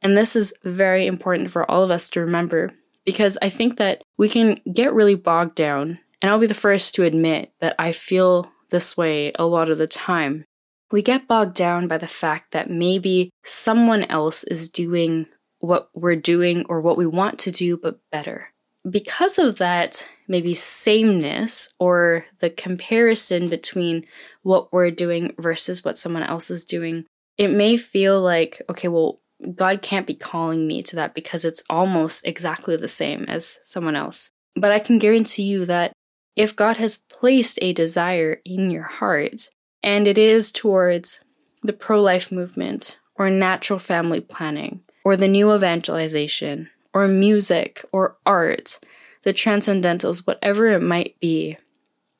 And 0.00 0.16
this 0.16 0.36
is 0.36 0.54
very 0.62 1.06
important 1.06 1.50
for 1.50 1.70
all 1.70 1.82
of 1.82 1.90
us 1.90 2.08
to 2.10 2.20
remember 2.20 2.70
because 3.04 3.38
I 3.40 3.48
think 3.48 3.76
that 3.76 4.02
we 4.16 4.28
can 4.28 4.60
get 4.72 4.94
really 4.94 5.14
bogged 5.14 5.54
down. 5.54 5.98
And 6.20 6.30
I'll 6.30 6.38
be 6.38 6.46
the 6.46 6.54
first 6.54 6.94
to 6.94 7.04
admit 7.04 7.52
that 7.60 7.74
I 7.78 7.92
feel 7.92 8.50
this 8.70 8.96
way 8.96 9.32
a 9.38 9.46
lot 9.46 9.70
of 9.70 9.78
the 9.78 9.86
time. 9.86 10.44
We 10.92 11.02
get 11.02 11.26
bogged 11.26 11.54
down 11.54 11.88
by 11.88 11.98
the 11.98 12.06
fact 12.06 12.52
that 12.52 12.70
maybe 12.70 13.30
someone 13.44 14.04
else 14.04 14.44
is 14.44 14.70
doing 14.70 15.26
what 15.60 15.88
we're 15.94 16.16
doing 16.16 16.64
or 16.68 16.80
what 16.80 16.96
we 16.96 17.06
want 17.06 17.38
to 17.40 17.50
do, 17.50 17.76
but 17.76 17.98
better. 18.12 18.52
Because 18.88 19.38
of 19.38 19.58
that, 19.58 20.08
maybe 20.28 20.54
sameness 20.54 21.74
or 21.80 22.24
the 22.38 22.50
comparison 22.50 23.48
between 23.48 24.04
what 24.42 24.72
we're 24.72 24.92
doing 24.92 25.34
versus 25.38 25.84
what 25.84 25.98
someone 25.98 26.22
else 26.22 26.50
is 26.50 26.64
doing, 26.64 27.04
it 27.36 27.48
may 27.48 27.76
feel 27.76 28.20
like, 28.20 28.62
okay, 28.70 28.86
well, 28.86 29.18
God 29.54 29.82
can't 29.82 30.06
be 30.06 30.14
calling 30.14 30.66
me 30.66 30.82
to 30.84 30.96
that 30.96 31.14
because 31.14 31.44
it's 31.44 31.64
almost 31.68 32.26
exactly 32.26 32.76
the 32.76 32.88
same 32.88 33.24
as 33.24 33.58
someone 33.64 33.96
else. 33.96 34.30
But 34.54 34.72
I 34.72 34.78
can 34.78 34.98
guarantee 34.98 35.42
you 35.42 35.64
that 35.66 35.92
if 36.36 36.54
God 36.54 36.76
has 36.76 36.96
placed 36.96 37.58
a 37.60 37.72
desire 37.72 38.40
in 38.44 38.70
your 38.70 38.84
heart, 38.84 39.48
and 39.86 40.06
it 40.06 40.18
is 40.18 40.52
towards 40.52 41.20
the 41.62 41.72
pro 41.72 42.02
life 42.02 42.30
movement, 42.30 42.98
or 43.14 43.30
natural 43.30 43.78
family 43.78 44.20
planning, 44.20 44.82
or 45.02 45.16
the 45.16 45.28
new 45.28 45.54
evangelization, 45.54 46.68
or 46.92 47.08
music, 47.08 47.82
or 47.90 48.18
art, 48.26 48.78
the 49.22 49.32
transcendentals, 49.32 50.26
whatever 50.26 50.66
it 50.66 50.82
might 50.82 51.18
be, 51.18 51.56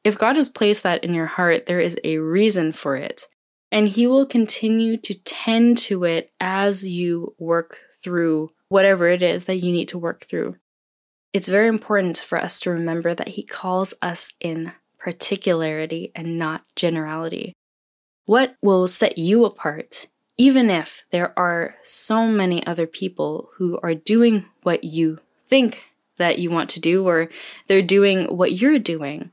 if 0.02 0.16
God 0.16 0.36
has 0.36 0.48
placed 0.48 0.84
that 0.84 1.04
in 1.04 1.12
your 1.12 1.26
heart, 1.26 1.66
there 1.66 1.80
is 1.80 1.98
a 2.02 2.16
reason 2.18 2.72
for 2.72 2.96
it 2.96 3.26
and 3.72 3.88
He 3.88 4.06
will 4.06 4.26
continue 4.26 4.96
to 4.98 5.14
tend 5.24 5.78
to 5.78 6.04
it 6.04 6.32
as 6.40 6.86
you 6.86 7.34
work 7.38 7.80
through 8.02 8.48
whatever 8.68 9.08
it 9.08 9.22
is 9.22 9.46
that 9.46 9.56
you 9.56 9.72
need 9.72 9.88
to 9.88 9.98
work 9.98 10.24
through. 10.24 10.56
It's 11.32 11.48
very 11.48 11.68
important 11.68 12.18
for 12.18 12.38
us 12.38 12.60
to 12.60 12.70
remember 12.70 13.14
that 13.14 13.28
He 13.28 13.42
calls 13.42 13.94
us 14.00 14.32
in 14.40 14.72
particularity 15.06 16.10
and 16.16 16.36
not 16.36 16.64
generality. 16.74 17.52
What 18.24 18.56
will 18.60 18.88
set 18.88 19.16
you 19.16 19.44
apart, 19.44 20.08
even 20.36 20.68
if 20.68 21.04
there 21.12 21.32
are 21.38 21.76
so 21.84 22.26
many 22.26 22.66
other 22.66 22.88
people 22.88 23.50
who 23.54 23.78
are 23.84 23.94
doing 23.94 24.46
what 24.64 24.82
you 24.82 25.18
think 25.46 25.84
that 26.16 26.40
you 26.40 26.50
want 26.50 26.70
to 26.70 26.80
do, 26.80 27.06
or 27.06 27.30
they're 27.68 27.82
doing 27.82 28.36
what 28.36 28.60
you're 28.60 28.80
doing? 28.80 29.30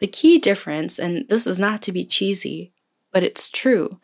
The 0.00 0.08
key 0.08 0.40
difference, 0.40 0.98
and 0.98 1.28
this 1.28 1.46
is 1.46 1.60
not 1.60 1.80
to 1.82 1.92
be 1.92 2.04
cheesy, 2.04 2.72
but 3.12 3.22
it's 3.22 3.50
true 3.50 4.00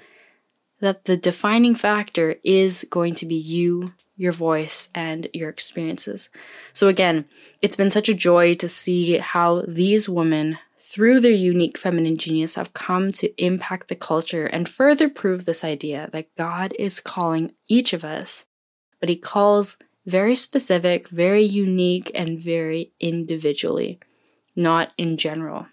that 0.79 1.07
the 1.07 1.17
defining 1.17 1.75
factor 1.75 2.37
is 2.45 2.87
going 2.89 3.17
to 3.17 3.27
be 3.27 3.35
you, 3.35 3.95
your 4.17 4.31
voice, 4.31 4.89
and 4.95 5.27
your 5.35 5.49
experiences. 5.51 6.31
So, 6.73 6.87
again, 6.87 7.25
it's 7.61 7.75
been 7.75 7.91
such 7.91 8.09
a 8.09 8.15
joy 8.15 8.55
to 8.55 8.69
see 8.69 9.19
how 9.19 9.65
these 9.67 10.09
women, 10.09 10.59
through 10.81 11.21
their 11.21 11.33
unique 11.33 11.77
feminine 11.77 12.17
genius, 12.17 12.55
have 12.55 12.73
come 12.73 13.11
to 13.13 13.35
impact 13.43 13.89
the 13.89 13.97
culture 13.97 14.47
and 14.47 14.69
further 14.69 15.09
prove 15.09 15.45
this 15.45 15.65
idea 15.65 16.09
that 16.13 16.35
God 16.37 16.75
is 16.79 17.01
calling 17.01 17.53
each 17.69 17.93
of 17.93 18.05
us, 18.05 18.47
but 19.01 19.09
He 19.09 19.17
calls 19.17 19.77
very 20.07 20.35
specific, 20.35 21.09
very 21.09 21.43
unique, 21.43 22.11
and 22.15 22.39
very 22.39 22.93
individually, 23.01 23.99
not 24.57 24.93
in 24.97 25.17
general. 25.17 25.67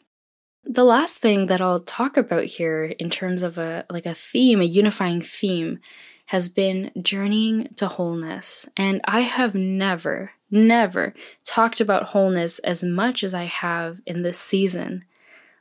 The 0.63 0.83
last 0.83 1.17
thing 1.17 1.45
that 1.45 1.62
I'll 1.62 1.79
talk 1.79 2.17
about 2.17 2.45
here 2.45 2.85
in 2.85 3.09
terms 3.09 3.43
of 3.43 3.57
a 3.57 3.85
like 3.89 4.05
a 4.05 4.15
theme, 4.15 4.62
a 4.62 4.65
unifying 4.65 5.21
theme 5.21 5.79
has 6.25 6.50
been 6.50 6.91
journeying 7.01 7.70
to 7.75 7.88
wholeness. 7.88 8.67
And 8.75 9.01
I 9.05 9.22
have 9.22 9.55
never, 9.55 10.32
never 10.50 11.13
talked 11.44 11.79
about 11.79 12.08
wholeness 12.08 12.60
as 12.60 12.84
much 12.84 13.24
as 13.24 13.34
I 13.34 13.46
have 13.46 14.01
in 14.05 14.24
this 14.24 14.39
season. 14.39 15.05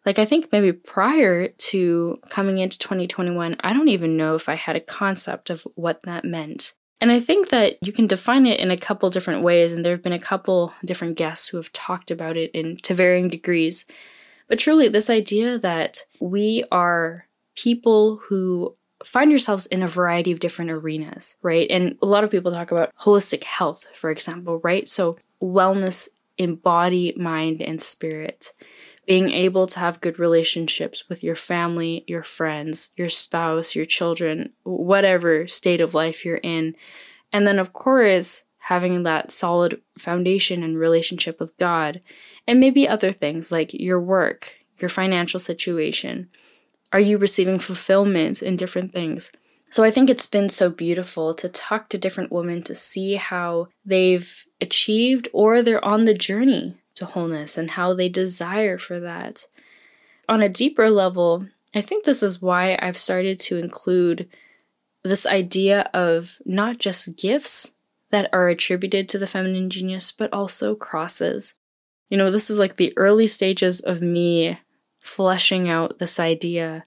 Like, 0.06 0.18
I 0.18 0.25
think 0.25 0.52
maybe 0.52 0.73
prior 0.73 1.49
to 1.49 2.18
coming 2.28 2.59
into 2.59 2.78
2021, 2.78 3.56
I 3.61 3.73
don't 3.73 3.88
even 3.88 4.16
know 4.16 4.35
if 4.35 4.49
I 4.49 4.54
had 4.54 4.76
a 4.76 4.80
concept 4.80 5.50
of 5.50 5.66
what 5.75 6.02
that 6.02 6.25
meant. 6.25 6.75
And 7.00 7.11
I 7.11 7.21
think 7.21 7.49
that 7.50 7.76
you 7.83 7.92
can 7.92 8.06
define 8.06 8.47
it 8.47 8.61
in 8.61 8.71
a 8.71 8.76
couple 8.76 9.11
different 9.11 9.42
ways, 9.42 9.73
and 9.73 9.85
there 9.85 9.92
have 9.92 10.02
been 10.02 10.12
a 10.12 10.18
couple 10.18 10.73
different 10.85 11.16
guests 11.16 11.49
who 11.49 11.56
have 11.56 11.73
talked 11.73 12.11
about 12.11 12.37
it 12.37 12.50
in 12.52 12.76
to 12.78 12.94
varying 12.94 13.28
degrees. 13.28 13.85
But 14.49 14.59
truly, 14.59 14.88
this 14.88 15.11
idea 15.11 15.59
that 15.59 16.04
we 16.21 16.64
are 16.71 17.26
people 17.56 18.21
who 18.28 18.76
find 19.04 19.30
yourselves 19.30 19.66
in 19.66 19.82
a 19.82 19.88
variety 19.88 20.32
of 20.32 20.40
different 20.40 20.70
arenas, 20.70 21.37
right? 21.42 21.66
And 21.70 21.96
a 22.02 22.06
lot 22.06 22.25
of 22.25 22.30
people 22.30 22.50
talk 22.50 22.70
about 22.70 22.94
holistic 22.96 23.44
health, 23.44 23.87
for 23.94 24.11
example, 24.11 24.61
right? 24.64 24.88
So, 24.88 25.16
wellness 25.42 26.08
in 26.37 26.56
body, 26.56 27.14
mind, 27.16 27.62
and 27.62 27.80
spirit. 27.80 28.52
Being 29.06 29.30
able 29.30 29.66
to 29.66 29.78
have 29.78 30.00
good 30.00 30.18
relationships 30.18 31.08
with 31.08 31.23
your 31.23 31.37
family, 31.37 32.04
your 32.06 32.23
friends, 32.23 32.92
your 32.96 33.11
spouse, 33.11 33.75
your 33.75 33.84
children, 33.84 34.52
whatever 34.62 35.46
state 35.46 35.82
of 35.82 35.92
life 35.92 36.25
you're 36.25 36.40
in. 36.42 36.75
And 37.30 37.46
then, 37.46 37.58
of 37.58 37.75
course, 37.75 38.44
having 38.58 39.02
that 39.02 39.30
solid 39.30 39.82
foundation 39.99 40.62
and 40.62 40.78
relationship 40.78 41.38
with 41.38 41.54
God. 41.58 42.00
And 42.46 42.58
maybe 42.58 42.88
other 42.88 43.12
things 43.12 43.52
like 43.52 43.75
your 43.75 44.00
work, 44.00 44.61
your 44.80 44.88
financial 44.88 45.38
situation 45.38 46.30
are 46.94 47.00
you 47.00 47.18
receiving 47.18 47.58
fulfillment 47.58 48.40
in 48.40 48.54
different 48.54 48.92
things? 48.92 49.32
So 49.68 49.82
I 49.82 49.90
think 49.90 50.08
it's 50.08 50.26
been 50.26 50.48
so 50.48 50.70
beautiful 50.70 51.34
to 51.34 51.48
talk 51.48 51.88
to 51.88 51.98
different 51.98 52.30
women 52.30 52.62
to 52.62 52.74
see 52.76 53.16
how 53.16 53.66
they've 53.84 54.44
achieved 54.60 55.26
or 55.32 55.60
they're 55.60 55.84
on 55.84 56.04
the 56.04 56.14
journey 56.14 56.76
to 56.94 57.04
wholeness 57.04 57.58
and 57.58 57.72
how 57.72 57.94
they 57.94 58.08
desire 58.08 58.78
for 58.78 59.00
that. 59.00 59.48
On 60.28 60.40
a 60.40 60.48
deeper 60.48 60.88
level, 60.88 61.48
I 61.74 61.80
think 61.80 62.04
this 62.04 62.22
is 62.22 62.40
why 62.40 62.78
I've 62.80 62.96
started 62.96 63.40
to 63.40 63.58
include 63.58 64.28
this 65.02 65.26
idea 65.26 65.90
of 65.92 66.38
not 66.46 66.78
just 66.78 67.18
gifts 67.18 67.72
that 68.10 68.30
are 68.32 68.46
attributed 68.46 69.08
to 69.08 69.18
the 69.18 69.26
feminine 69.26 69.68
genius, 69.68 70.12
but 70.12 70.32
also 70.32 70.76
crosses. 70.76 71.56
You 72.08 72.18
know, 72.18 72.30
this 72.30 72.50
is 72.50 72.60
like 72.60 72.76
the 72.76 72.96
early 72.96 73.26
stages 73.26 73.80
of 73.80 74.00
me 74.00 74.60
fleshing 75.04 75.68
out 75.68 75.99
this 75.99 76.18
idea. 76.18 76.82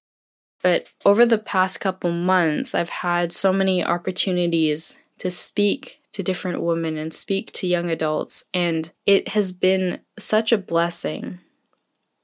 But 0.62 0.88
over 1.06 1.26
the 1.26 1.38
past 1.38 1.80
couple 1.80 2.12
months, 2.12 2.76
I've 2.76 2.90
had 2.90 3.32
so 3.32 3.54
many 3.54 3.86
opportunities 3.86 5.02
to 5.20 5.30
speak 5.30 6.02
to 6.14 6.24
different 6.24 6.62
women 6.62 6.98
and 6.98 7.14
speak 7.14 7.52
to 7.54 7.68
young 7.68 7.90
adults, 7.90 8.46
and 8.54 8.92
it 9.06 9.30
has 9.30 9.52
been 9.52 10.02
such 10.18 10.52
a 10.52 10.58
blessing. 10.58 11.40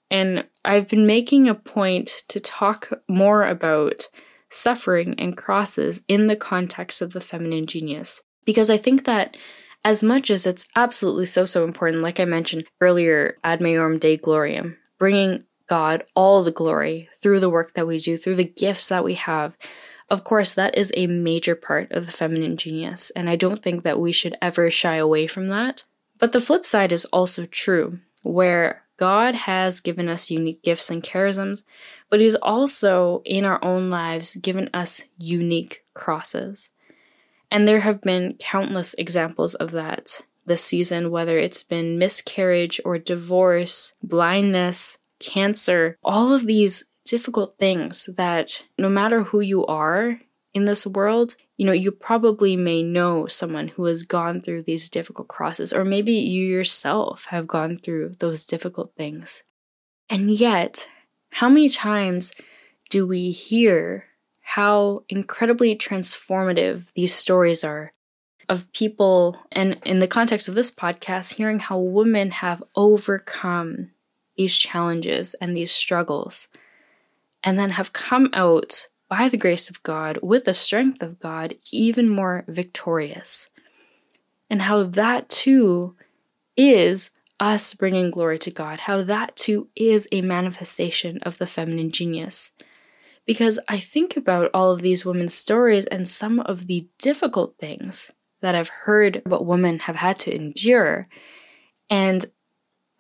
And 0.10 0.48
I've 0.66 0.88
been 0.88 1.06
making 1.06 1.48
a 1.48 1.56
point 1.56 2.24
to 2.30 2.40
talk 2.40 2.92
more 3.08 3.46
about 3.46 4.08
suffering 4.50 5.16
and 5.20 5.38
crosses 5.38 6.04
in 6.08 6.28
the 6.28 6.36
context 6.36 7.02
of 7.02 7.14
the 7.14 7.22
feminine 7.22 7.66
genius. 7.68 8.24
Because 8.46 8.70
I 8.70 8.78
think 8.78 9.06
that 9.06 9.38
as 9.86 10.04
much 10.04 10.30
as 10.30 10.46
it's 10.46 10.68
absolutely 10.76 11.26
so, 11.26 11.46
so 11.46 11.64
important, 11.64 12.04
like 12.04 12.20
I 12.20 12.26
mentioned 12.26 12.66
earlier, 12.82 13.38
ad 13.44 13.60
majorem 13.60 14.00
Dei 14.00 14.18
gloriam, 14.18 14.78
bringing 14.98 15.44
God 15.74 16.04
all 16.16 16.44
the 16.44 16.52
glory 16.52 17.10
through 17.20 17.40
the 17.40 17.50
work 17.50 17.74
that 17.74 17.88
we 17.88 17.98
do, 17.98 18.16
through 18.16 18.36
the 18.36 18.44
gifts 18.44 18.90
that 18.90 19.04
we 19.04 19.16
have. 19.16 19.58
Of 20.08 20.24
course, 20.24 20.54
that 20.54 20.78
is 20.78 20.92
a 20.96 21.08
major 21.08 21.56
part 21.56 21.92
of 21.92 22.06
the 22.06 22.12
feminine 22.12 22.58
genius, 22.58 23.10
and 23.16 23.28
I 23.28 23.36
don't 23.36 23.64
think 23.64 23.82
that 23.82 24.00
we 24.00 24.12
should 24.12 24.38
ever 24.40 24.70
shy 24.70 24.98
away 24.98 25.26
from 25.26 25.48
that. 25.48 25.86
But 26.20 26.32
the 26.32 26.42
flip 26.42 26.64
side 26.64 26.92
is 26.92 27.06
also 27.06 27.46
true, 27.46 27.98
where 28.22 28.84
God 28.98 29.34
has 29.34 29.80
given 29.80 30.08
us 30.08 30.30
unique 30.30 30.62
gifts 30.62 30.92
and 30.92 31.02
charisms, 31.02 31.64
but 32.08 32.20
He's 32.20 32.36
also 32.36 33.24
in 33.26 33.44
our 33.44 33.58
own 33.64 33.90
lives 33.90 34.36
given 34.36 34.70
us 34.76 35.06
unique 35.18 35.84
crosses. 35.96 36.70
And 37.50 37.68
there 37.68 37.80
have 37.80 38.00
been 38.00 38.36
countless 38.38 38.94
examples 38.94 39.56
of 39.56 39.72
that 39.72 40.22
this 40.46 40.64
season, 40.64 41.10
whether 41.10 41.40
it's 41.40 41.64
been 41.64 41.98
miscarriage 41.98 42.80
or 42.86 43.00
divorce, 43.00 43.98
blindness, 44.04 45.00
cancer, 45.24 45.98
all 46.04 46.34
of 46.34 46.46
these 46.46 46.92
difficult 47.06 47.58
things 47.58 48.10
that 48.16 48.64
no 48.78 48.90
matter 48.90 49.24
who 49.24 49.40
you 49.40 49.66
are 49.66 50.20
in 50.54 50.66
this 50.66 50.86
world, 50.86 51.36
you 51.58 51.66
know, 51.66 51.72
you 51.72 51.92
probably 51.92 52.56
may 52.56 52.84
know 52.84 53.28
someone 53.28 53.70
who 53.70 53.86
has 53.86 54.04
gone 54.04 54.42
through 54.42 54.64
these 54.64 54.90
difficult 54.90 55.28
crosses, 55.28 55.72
or 55.72 55.86
maybe 55.86 56.14
you 56.14 56.46
yourself 56.46 57.26
have 57.26 57.48
gone 57.48 57.78
through 57.78 58.14
those 58.20 58.46
difficult 58.46 58.94
things. 58.96 59.44
And 60.10 60.32
yet, 60.32 60.88
how 61.32 61.50
many 61.50 61.70
times 61.70 62.34
do 62.90 63.08
we 63.08 63.32
hear 63.32 64.06
how 64.42 65.04
incredibly 65.10 65.76
transformative 65.76 66.92
these 66.94 67.14
stories 67.14 67.64
are 67.64 67.92
of 68.50 68.72
people, 68.74 69.38
and 69.52 69.80
in 69.86 70.00
the 70.00 70.08
context 70.08 70.48
of 70.48 70.56
this 70.56 70.70
podcast, 70.70 71.36
hearing 71.36 71.60
how 71.60 71.80
women 71.80 72.32
have 72.32 72.62
overcome 72.76 73.92
these 74.38 74.58
challenges 74.58 75.34
and 75.36 75.56
these 75.56 75.72
struggles, 75.72 76.48
and 77.44 77.58
then 77.58 77.72
have 77.72 77.94
come 77.94 78.30
out 78.34 78.88
by 79.10 79.30
the 79.30 79.38
grace 79.38 79.70
of 79.70 79.84
God, 79.84 80.18
with 80.24 80.46
the 80.46 80.54
strength 80.54 81.04
of 81.04 81.20
God, 81.20 81.56
even 81.72 82.10
more 82.10 82.46
victorious. 82.48 83.52
And 84.50 84.64
how 84.64 84.84
that 84.84 85.30
too 85.30 85.96
is 86.58 87.12
us 87.40 87.74
bringing 87.74 88.10
glory 88.10 88.40
to 88.40 88.52
God, 88.52 88.82
how 88.82 89.04
that 89.04 89.36
too 89.36 89.68
is 89.76 90.08
a 90.12 90.22
manifestation 90.22 91.20
of 91.24 91.38
the 91.38 91.46
feminine 91.46 91.92
genius. 91.92 92.52
Because 93.26 93.60
I 93.68 93.78
think 93.78 94.18
about 94.18 94.50
all 94.54 94.72
of 94.72 94.82
these 94.82 95.06
women's 95.06 95.34
stories 95.34 95.86
and 95.86 96.08
some 96.08 96.40
of 96.40 96.68
the 96.68 96.88
difficult 97.00 97.58
things 97.58 98.14
that 98.42 98.56
I've 98.56 98.70
heard 98.70 99.22
what 99.26 99.46
women 99.46 99.80
have 99.80 99.96
had 99.96 100.18
to 100.20 100.36
endure. 100.36 101.08
And 101.90 102.26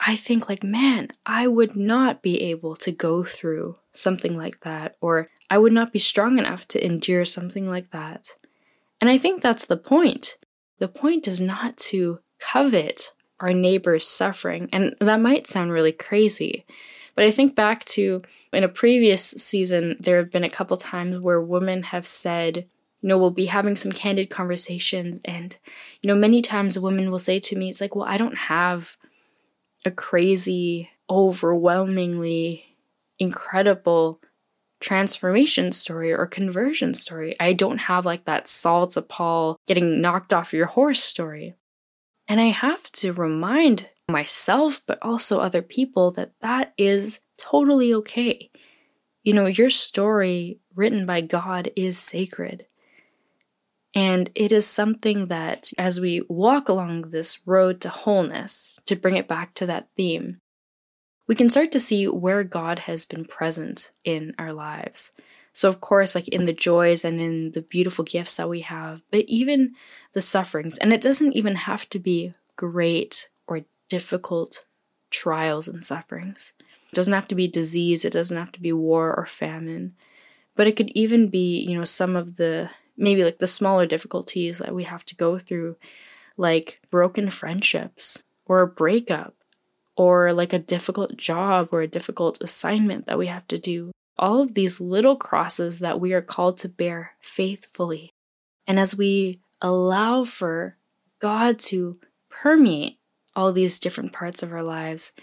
I 0.06 0.16
think, 0.18 0.50
like, 0.50 0.64
man, 0.64 1.10
I 1.26 1.48
would 1.48 1.76
not 1.76 2.22
be 2.22 2.42
able 2.42 2.76
to 2.78 2.92
go 2.92 3.24
through 3.24 3.76
something 3.94 4.36
like 4.36 4.60
that, 4.62 4.96
or 5.00 5.28
I 5.50 5.58
would 5.58 5.72
not 5.72 5.94
be 5.94 6.00
strong 6.00 6.38
enough 6.38 6.68
to 6.70 6.86
endure 6.86 7.24
something 7.24 7.70
like 7.70 7.92
that. 7.92 8.32
And 9.00 9.10
I 9.10 9.18
think 9.18 9.42
that's 9.42 9.66
the 9.66 9.78
point. 9.78 10.38
The 10.80 10.88
point 10.88 11.28
is 11.28 11.40
not 11.40 11.78
to 11.78 12.20
covet 12.40 13.14
our 13.40 13.54
neighbor's 13.54 14.08
suffering. 14.08 14.70
And 14.74 14.96
that 15.00 15.22
might 15.22 15.48
sound 15.48 15.72
really 15.72 15.92
crazy, 15.92 16.66
but 17.16 17.26
I 17.26 17.32
think 17.32 17.56
back 17.56 17.86
to 17.86 18.22
in 18.52 18.64
a 18.64 18.70
previous 18.70 19.24
season, 19.24 19.96
there 20.00 20.18
have 20.18 20.32
been 20.32 20.44
a 20.44 20.50
couple 20.50 20.78
times 20.78 21.24
where 21.24 21.42
women 21.42 21.84
have 21.84 22.06
said, 22.06 22.66
you 23.02 23.10
know, 23.10 23.18
we'll 23.18 23.32
be 23.32 23.48
having 23.48 23.76
some 23.76 23.92
candid 23.92 24.30
conversations. 24.30 25.20
And, 25.26 25.58
you 26.02 26.08
know, 26.08 26.16
many 26.16 26.42
times 26.42 26.80
women 26.80 27.12
will 27.12 27.20
say 27.20 27.40
to 27.40 27.58
me, 27.58 27.70
it's 27.70 27.82
like, 27.82 27.96
well, 27.96 28.06
I 28.06 28.18
don't 28.18 28.38
have 28.38 28.96
a 29.86 29.92
crazy, 29.92 30.90
overwhelmingly 31.10 32.66
incredible 33.20 34.22
transformation 34.80 35.72
story 35.72 36.12
or 36.12 36.26
conversion 36.26 36.94
story. 36.94 37.36
I 37.40 37.54
don't 37.54 37.78
have 37.78 38.06
like 38.06 38.26
that 38.26 38.48
Saul 38.48 38.88
to 38.88 39.02
Paul 39.02 39.58
getting 39.66 40.02
knocked 40.02 40.34
off 40.34 40.54
your 40.54 40.66
horse 40.66 41.02
story. 41.02 41.56
And 42.28 42.40
I 42.40 42.46
have 42.46 42.92
to 42.94 43.14
remind 43.14 43.92
myself, 44.10 44.82
but 44.86 45.00
also 45.02 45.40
other 45.40 45.62
people, 45.62 46.12
that 46.12 46.34
that 46.42 46.74
is 46.78 47.22
totally 47.38 47.94
okay. 47.94 48.52
You 49.24 49.34
know, 49.34 49.46
your 49.46 49.70
story 49.70 50.60
written 50.76 51.06
by 51.06 51.22
God 51.22 51.72
is 51.76 51.98
sacred. 51.98 52.66
And 53.96 54.32
it 54.34 54.52
is 54.52 54.66
something 54.66 55.28
that, 55.28 55.72
as 55.78 56.00
we 56.00 56.24
walk 56.28 56.68
along 56.68 57.12
this 57.12 57.48
road 57.48 57.80
to 57.82 57.90
wholeness, 57.90 58.76
to 58.86 58.96
bring 58.96 59.16
it 59.16 59.28
back 59.28 59.54
to 59.56 59.66
that 59.68 59.90
theme, 59.96 60.38
we 61.28 61.36
can 61.36 61.50
start 61.50 61.72
to 61.72 61.80
see 61.80 62.08
where 62.08 62.44
God 62.44 62.80
has 62.80 63.06
been 63.06 63.26
present 63.26 63.92
in 64.04 64.34
our 64.38 64.52
lives. 64.52 65.12
So, 65.54 65.70
of 65.70 65.80
course, 65.80 66.16
like 66.16 66.28
in 66.28 66.46
the 66.46 66.54
joys 66.54 67.06
and 67.06 67.22
in 67.22 67.52
the 67.52 67.62
beautiful 67.62 68.04
gifts 68.04 68.38
that 68.38 68.50
we 68.50 68.62
have, 68.62 69.04
but 69.12 69.26
even 69.28 69.76
the 70.14 70.22
sufferings. 70.22 70.80
And 70.80 70.92
it 70.92 71.02
doesn't 71.02 71.34
even 71.34 71.56
have 71.56 71.88
to 71.90 72.00
be 72.00 72.34
great 72.56 73.30
or 73.48 73.62
difficult 73.88 74.66
trials 75.12 75.68
and 75.68 75.84
sufferings. 75.84 76.54
It 76.60 76.96
doesn't 76.96 77.14
have 77.14 77.28
to 77.28 77.36
be 77.36 77.48
disease, 77.48 78.04
it 78.04 78.14
doesn't 78.14 78.38
have 78.38 78.52
to 78.54 78.62
be 78.62 78.74
war 78.74 79.14
or 79.16 79.28
famine, 79.28 79.96
but 80.56 80.66
it 80.66 80.76
could 80.76 80.90
even 80.96 81.30
be, 81.30 81.60
you 81.60 81.78
know, 81.78 81.86
some 81.86 82.16
of 82.16 82.38
the 82.38 82.72
maybe 82.98 83.24
like 83.24 83.40
the 83.40 83.48
smaller 83.48 83.86
difficulties 83.86 84.60
that 84.60 84.76
we 84.76 84.84
have 84.84 85.04
to 85.06 85.16
go 85.16 85.38
through, 85.38 85.78
like 86.38 86.80
broken 86.92 87.30
friendships 87.30 88.24
or 88.46 88.62
a 88.62 88.68
breakup 88.68 89.36
or 89.96 90.32
like 90.34 90.54
a 90.54 90.60
difficult 90.60 91.18
job 91.18 91.70
or 91.72 91.82
a 91.82 91.88
difficult 91.88 92.42
assignment 92.42 93.06
that 93.06 93.18
we 93.18 93.28
have 93.28 93.48
to 93.48 93.58
do. 93.58 93.92
All 94.18 94.42
of 94.42 94.54
these 94.54 94.80
little 94.80 95.16
crosses 95.16 95.80
that 95.80 96.00
we 96.00 96.14
are 96.14 96.22
called 96.22 96.58
to 96.60 96.70
bear 96.70 97.14
faithfully. 97.22 98.12
And 98.68 98.80
as 98.80 98.96
we 98.96 99.40
allow 99.62 100.24
for 100.24 100.78
God 101.20 101.58
to 101.60 101.96
permeate 102.30 102.98
all 103.36 103.52
these 103.52 103.80
different 103.80 104.14
parts 104.14 104.44
of 104.44 104.52
our 104.52 104.64
lives, 104.64 105.14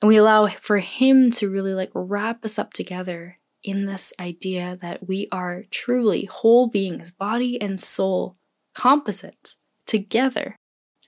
And 0.00 0.08
we 0.08 0.16
allow 0.16 0.46
for 0.48 0.78
Him 0.78 1.30
to 1.32 1.50
really 1.50 1.72
like 1.72 1.90
wrap 1.94 2.44
us 2.44 2.58
up 2.58 2.72
together 2.72 3.38
in 3.66 3.84
this 3.84 4.14
idea 4.18 4.78
that 4.80 5.06
we 5.06 5.28
are 5.30 5.64
truly 5.70 6.24
whole 6.24 6.68
beings, 6.68 7.10
body 7.10 7.60
and 7.60 7.78
soul, 7.78 8.34
composites 8.74 9.56
together. 9.84 10.56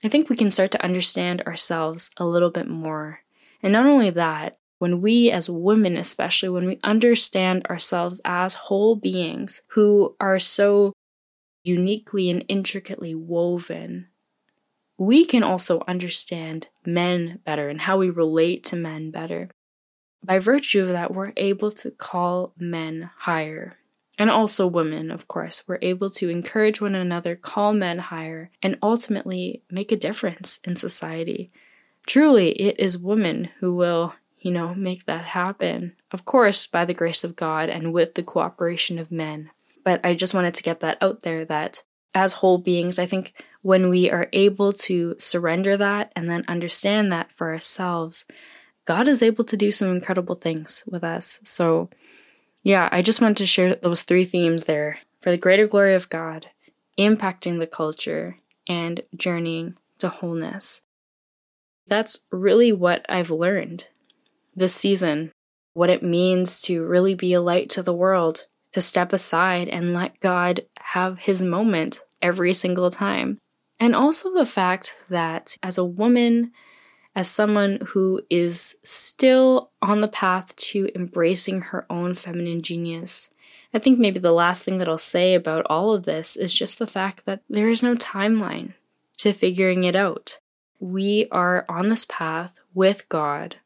I 0.03 0.09
think 0.09 0.29
we 0.29 0.35
can 0.35 0.51
start 0.51 0.71
to 0.71 0.83
understand 0.83 1.41
ourselves 1.43 2.11
a 2.17 2.25
little 2.25 2.51
bit 2.51 2.67
more. 2.67 3.21
And 3.63 3.73
not 3.73 3.85
only 3.85 4.09
that, 4.11 4.57
when 4.77 5.01
we 5.01 5.31
as 5.31 5.49
women, 5.49 5.97
especially 5.97 6.49
when 6.49 6.65
we 6.65 6.79
understand 6.83 7.65
ourselves 7.67 8.21
as 8.23 8.55
whole 8.55 8.95
beings 8.95 9.61
who 9.69 10.15
are 10.19 10.39
so 10.39 10.93
uniquely 11.63 12.29
and 12.29 12.45
intricately 12.47 13.15
woven, 13.15 14.07
we 14.97 15.25
can 15.25 15.43
also 15.43 15.81
understand 15.87 16.67
men 16.85 17.39
better 17.45 17.69
and 17.69 17.81
how 17.81 17.97
we 17.97 18.09
relate 18.09 18.65
to 18.65 18.75
men 18.75 19.11
better. 19.11 19.49
By 20.23 20.39
virtue 20.39 20.81
of 20.81 20.89
that, 20.89 21.13
we're 21.13 21.33
able 21.37 21.71
to 21.71 21.91
call 21.91 22.53
men 22.57 23.09
higher. 23.17 23.73
And 24.17 24.29
also 24.29 24.67
women, 24.67 25.11
of 25.11 25.27
course. 25.27 25.63
We're 25.67 25.79
able 25.81 26.09
to 26.11 26.29
encourage 26.29 26.81
one 26.81 26.95
another, 26.95 27.35
call 27.35 27.73
men 27.73 27.99
higher, 27.99 28.51
and 28.61 28.77
ultimately 28.83 29.63
make 29.71 29.91
a 29.91 29.97
difference 29.97 30.59
in 30.65 30.75
society. 30.75 31.51
Truly, 32.05 32.51
it 32.51 32.79
is 32.79 32.97
women 32.97 33.49
who 33.59 33.75
will 33.75 34.15
you 34.41 34.51
know, 34.51 34.73
make 34.73 35.05
that 35.05 35.25
happen. 35.25 35.95
Of 36.11 36.25
course, 36.25 36.65
by 36.65 36.85
the 36.85 36.93
grace 36.93 37.23
of 37.23 37.35
God 37.35 37.69
and 37.69 37.93
with 37.93 38.15
the 38.15 38.23
cooperation 38.23 38.97
of 38.97 39.11
men. 39.11 39.51
But 39.83 40.05
I 40.05 40.13
just 40.13 40.33
wanted 40.33 40.53
to 40.55 40.63
get 40.63 40.79
that 40.79 40.97
out 41.01 41.21
there 41.21 41.45
that 41.45 41.83
as 42.15 42.33
whole 42.33 42.57
beings, 42.57 42.97
I 42.97 43.05
think 43.05 43.33
when 43.61 43.89
we 43.89 44.09
are 44.09 44.29
able 44.33 44.73
to 44.73 45.15
surrender 45.17 45.77
that 45.77 46.11
and 46.15 46.29
then 46.29 46.45
understand 46.47 47.11
that 47.11 47.31
for 47.31 47.51
ourselves, 47.51 48.25
God 48.85 49.07
is 49.07 49.21
able 49.21 49.43
to 49.45 49.57
do 49.57 49.71
some 49.71 49.89
incredible 49.89 50.35
things 50.35 50.83
with 50.87 51.03
us. 51.03 51.39
So, 51.43 51.89
yeah, 52.63 52.89
I 52.91 53.01
just 53.01 53.21
wanted 53.21 53.37
to 53.37 53.45
share 53.45 53.75
those 53.75 54.03
three 54.03 54.25
themes 54.25 54.65
there 54.65 54.99
for 55.19 55.31
the 55.31 55.37
greater 55.37 55.67
glory 55.67 55.93
of 55.93 56.09
God, 56.09 56.47
impacting 56.97 57.59
the 57.59 57.67
culture, 57.67 58.37
and 58.67 59.01
journeying 59.15 59.75
to 59.99 60.09
wholeness. 60.09 60.81
That's 61.87 62.19
really 62.31 62.71
what 62.71 63.05
I've 63.09 63.31
learned 63.31 63.87
this 64.55 64.75
season, 64.75 65.31
what 65.73 65.89
it 65.89 66.03
means 66.03 66.61
to 66.63 66.85
really 66.85 67.15
be 67.15 67.33
a 67.33 67.41
light 67.41 67.69
to 67.71 67.83
the 67.83 67.93
world, 67.93 68.45
to 68.73 68.81
step 68.81 69.13
aside 69.13 69.67
and 69.67 69.93
let 69.93 70.19
God 70.19 70.65
have 70.79 71.19
his 71.19 71.41
moment 71.41 72.01
every 72.21 72.53
single 72.53 72.89
time. 72.89 73.37
And 73.79 73.95
also 73.95 74.33
the 74.33 74.45
fact 74.45 74.97
that 75.09 75.57
as 75.63 75.77
a 75.77 75.85
woman, 75.85 76.51
as 77.19 77.29
someone 77.29 77.79
who 77.87 78.21
is 78.29 78.77
still 78.81 79.71
on 79.81 79.99
the 79.99 80.07
path 80.07 80.55
to 80.55 80.89
embracing 80.95 81.59
her 81.59 81.85
own 81.89 82.13
feminine 82.13 82.61
genius, 82.61 83.29
I 83.73 83.77
think 83.77 83.99
maybe 83.99 84.19
the 84.19 84.31
last 84.31 84.63
thing 84.63 84.77
that 84.77 84.87
I'll 84.87 84.97
say 84.97 85.33
about 85.33 85.65
all 85.69 85.93
of 85.93 86.05
this 86.05 86.37
is 86.37 86.53
just 86.53 86.79
the 86.79 86.87
fact 86.87 87.25
that 87.25 87.41
there 87.49 87.69
is 87.69 87.83
no 87.83 87.95
timeline 87.95 88.71
to 89.17 89.33
figuring 89.33 89.83
it 89.83 89.97
out. 89.97 90.39
We 90.79 91.27
are 91.29 91.65
on 91.67 91.89
this 91.89 92.05
path 92.05 92.61
with 92.73 93.09
God 93.09 93.57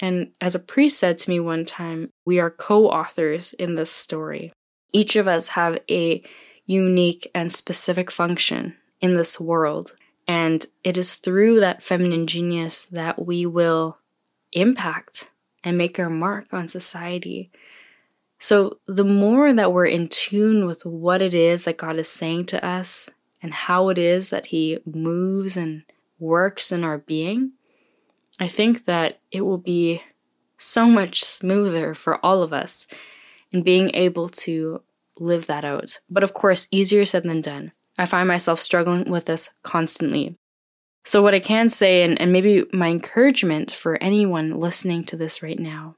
and 0.00 0.32
as 0.40 0.54
a 0.54 0.58
priest 0.58 0.98
said 0.98 1.18
to 1.18 1.30
me 1.30 1.38
one 1.38 1.66
time, 1.66 2.08
we 2.24 2.40
are 2.40 2.50
co 2.50 2.86
authors 2.86 3.52
in 3.52 3.74
this 3.74 3.90
story. 3.90 4.52
Each 4.94 5.16
of 5.16 5.28
us 5.28 5.48
have 5.48 5.78
a 5.90 6.22
unique 6.64 7.30
and 7.34 7.52
specific 7.52 8.10
function 8.10 8.76
in 9.02 9.12
this 9.12 9.38
world. 9.38 9.92
And 10.28 10.66
it 10.82 10.96
is 10.96 11.14
through 11.14 11.60
that 11.60 11.82
feminine 11.82 12.26
genius 12.26 12.86
that 12.86 13.24
we 13.24 13.46
will 13.46 13.98
impact 14.52 15.30
and 15.62 15.78
make 15.78 15.98
our 15.98 16.10
mark 16.10 16.52
on 16.52 16.68
society. 16.68 17.50
So, 18.38 18.78
the 18.86 19.04
more 19.04 19.52
that 19.52 19.72
we're 19.72 19.86
in 19.86 20.08
tune 20.08 20.66
with 20.66 20.84
what 20.84 21.22
it 21.22 21.32
is 21.32 21.64
that 21.64 21.78
God 21.78 21.96
is 21.96 22.08
saying 22.08 22.46
to 22.46 22.64
us 22.64 23.08
and 23.40 23.54
how 23.54 23.88
it 23.88 23.98
is 23.98 24.30
that 24.30 24.46
He 24.46 24.78
moves 24.84 25.56
and 25.56 25.84
works 26.18 26.70
in 26.70 26.84
our 26.84 26.98
being, 26.98 27.52
I 28.38 28.46
think 28.46 28.84
that 28.84 29.20
it 29.30 29.42
will 29.42 29.58
be 29.58 30.02
so 30.58 30.86
much 30.86 31.24
smoother 31.24 31.94
for 31.94 32.24
all 32.24 32.42
of 32.42 32.52
us 32.52 32.86
in 33.52 33.62
being 33.62 33.90
able 33.94 34.28
to 34.28 34.82
live 35.18 35.46
that 35.46 35.64
out. 35.64 35.98
But 36.10 36.22
of 36.22 36.34
course, 36.34 36.68
easier 36.70 37.04
said 37.04 37.22
than 37.22 37.40
done. 37.40 37.72
I 37.98 38.06
find 38.06 38.28
myself 38.28 38.58
struggling 38.58 39.10
with 39.10 39.26
this 39.26 39.50
constantly. 39.62 40.36
So, 41.04 41.22
what 41.22 41.34
I 41.34 41.40
can 41.40 41.68
say, 41.68 42.02
and, 42.02 42.20
and 42.20 42.32
maybe 42.32 42.64
my 42.72 42.88
encouragement 42.88 43.70
for 43.70 43.96
anyone 44.02 44.52
listening 44.52 45.04
to 45.04 45.16
this 45.16 45.42
right 45.42 45.58
now, 45.58 45.96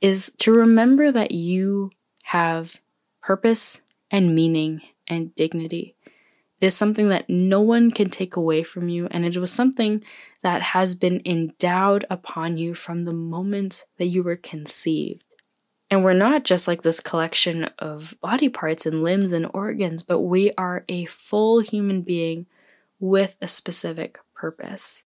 is 0.00 0.32
to 0.38 0.52
remember 0.52 1.12
that 1.12 1.30
you 1.30 1.90
have 2.24 2.80
purpose 3.22 3.82
and 4.10 4.34
meaning 4.34 4.80
and 5.06 5.34
dignity. 5.34 5.94
It 6.60 6.66
is 6.66 6.74
something 6.74 7.10
that 7.10 7.28
no 7.28 7.60
one 7.60 7.90
can 7.90 8.08
take 8.08 8.34
away 8.34 8.62
from 8.62 8.88
you, 8.88 9.08
and 9.10 9.26
it 9.26 9.36
was 9.36 9.52
something 9.52 10.02
that 10.42 10.62
has 10.62 10.94
been 10.94 11.20
endowed 11.26 12.06
upon 12.08 12.56
you 12.56 12.74
from 12.74 13.04
the 13.04 13.12
moment 13.12 13.84
that 13.98 14.06
you 14.06 14.22
were 14.22 14.36
conceived. 14.36 15.22
And 15.90 16.02
we're 16.02 16.14
not 16.14 16.44
just 16.44 16.66
like 16.66 16.82
this 16.82 17.00
collection 17.00 17.64
of 17.78 18.16
body 18.20 18.48
parts 18.48 18.86
and 18.86 19.02
limbs 19.02 19.32
and 19.32 19.48
organs, 19.54 20.02
but 20.02 20.20
we 20.20 20.52
are 20.58 20.84
a 20.88 21.04
full 21.06 21.60
human 21.60 22.02
being 22.02 22.46
with 22.98 23.36
a 23.40 23.46
specific 23.46 24.18
purpose. 24.34 25.04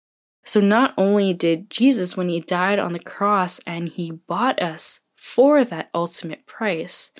So, 0.44 0.60
not 0.60 0.94
only 0.96 1.32
did 1.32 1.70
Jesus, 1.70 2.16
when 2.16 2.28
he 2.28 2.40
died 2.40 2.78
on 2.78 2.92
the 2.92 3.00
cross 3.00 3.58
and 3.60 3.88
he 3.88 4.12
bought 4.12 4.60
us 4.62 5.00
for 5.14 5.64
that 5.64 5.90
ultimate 5.94 6.46
price, 6.46 7.10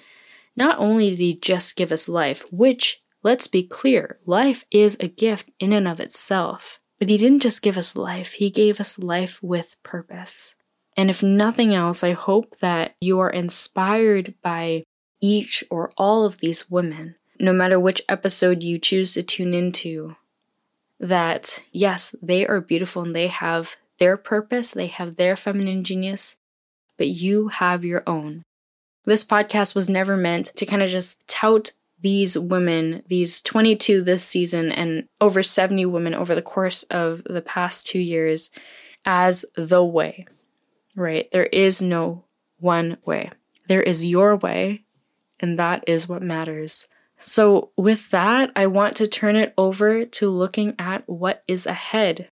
not 0.54 0.78
only 0.78 1.10
did 1.10 1.18
he 1.18 1.34
just 1.34 1.76
give 1.76 1.90
us 1.90 2.08
life, 2.08 2.44
which 2.52 3.02
Let's 3.26 3.48
be 3.48 3.64
clear 3.64 4.20
life 4.24 4.64
is 4.70 4.96
a 5.00 5.08
gift 5.08 5.50
in 5.58 5.72
and 5.72 5.88
of 5.88 5.98
itself. 5.98 6.78
But 7.00 7.08
He 7.08 7.16
didn't 7.16 7.42
just 7.42 7.60
give 7.60 7.76
us 7.76 7.96
life, 7.96 8.34
He 8.34 8.50
gave 8.50 8.78
us 8.78 9.00
life 9.00 9.42
with 9.42 9.74
purpose. 9.82 10.54
And 10.96 11.10
if 11.10 11.22
nothing 11.22 11.74
else, 11.74 12.02
I 12.02 12.12
hope 12.12 12.58
that 12.58 12.94
you 13.00 13.20
are 13.20 13.30
inspired 13.30 14.34
by 14.42 14.82
each 15.20 15.62
or 15.70 15.90
all 15.98 16.24
of 16.24 16.38
these 16.38 16.70
women, 16.70 17.16
no 17.38 17.52
matter 17.52 17.78
which 17.78 18.02
episode 18.08 18.62
you 18.62 18.78
choose 18.78 19.12
to 19.14 19.22
tune 19.22 19.52
into, 19.52 20.16
that 20.98 21.64
yes, 21.72 22.14
they 22.22 22.46
are 22.46 22.60
beautiful 22.60 23.02
and 23.02 23.14
they 23.14 23.26
have 23.26 23.76
their 23.98 24.16
purpose, 24.16 24.70
they 24.70 24.86
have 24.86 25.16
their 25.16 25.36
feminine 25.36 25.84
genius, 25.84 26.38
but 26.96 27.08
you 27.08 27.48
have 27.48 27.84
your 27.84 28.02
own. 28.06 28.42
This 29.04 29.24
podcast 29.24 29.74
was 29.74 29.88
never 29.88 30.16
meant 30.16 30.46
to 30.56 30.66
kind 30.66 30.82
of 30.82 30.90
just 30.90 31.20
tout 31.28 31.72
these 32.00 32.38
women, 32.38 33.02
these 33.06 33.40
22 33.40 34.02
this 34.02 34.22
season, 34.22 34.70
and 34.70 35.04
over 35.20 35.42
70 35.42 35.86
women 35.86 36.14
over 36.14 36.34
the 36.34 36.42
course 36.42 36.82
of 36.84 37.22
the 37.24 37.42
past 37.42 37.86
two 37.86 38.00
years, 38.00 38.50
as 39.04 39.44
the 39.56 39.84
way, 39.84 40.26
right? 40.96 41.30
There 41.30 41.46
is 41.46 41.80
no 41.80 42.24
one 42.58 42.98
way. 43.04 43.30
There 43.68 43.82
is 43.82 44.04
your 44.04 44.36
way, 44.36 44.84
and 45.38 45.58
that 45.58 45.84
is 45.86 46.08
what 46.08 46.22
matters. 46.22 46.88
So, 47.18 47.70
with 47.76 48.10
that, 48.10 48.50
I 48.56 48.66
want 48.66 48.96
to 48.96 49.06
turn 49.06 49.36
it 49.36 49.54
over 49.56 50.04
to 50.04 50.30
looking 50.30 50.74
at 50.78 51.08
what 51.08 51.42
is 51.46 51.66
ahead. 51.66 52.28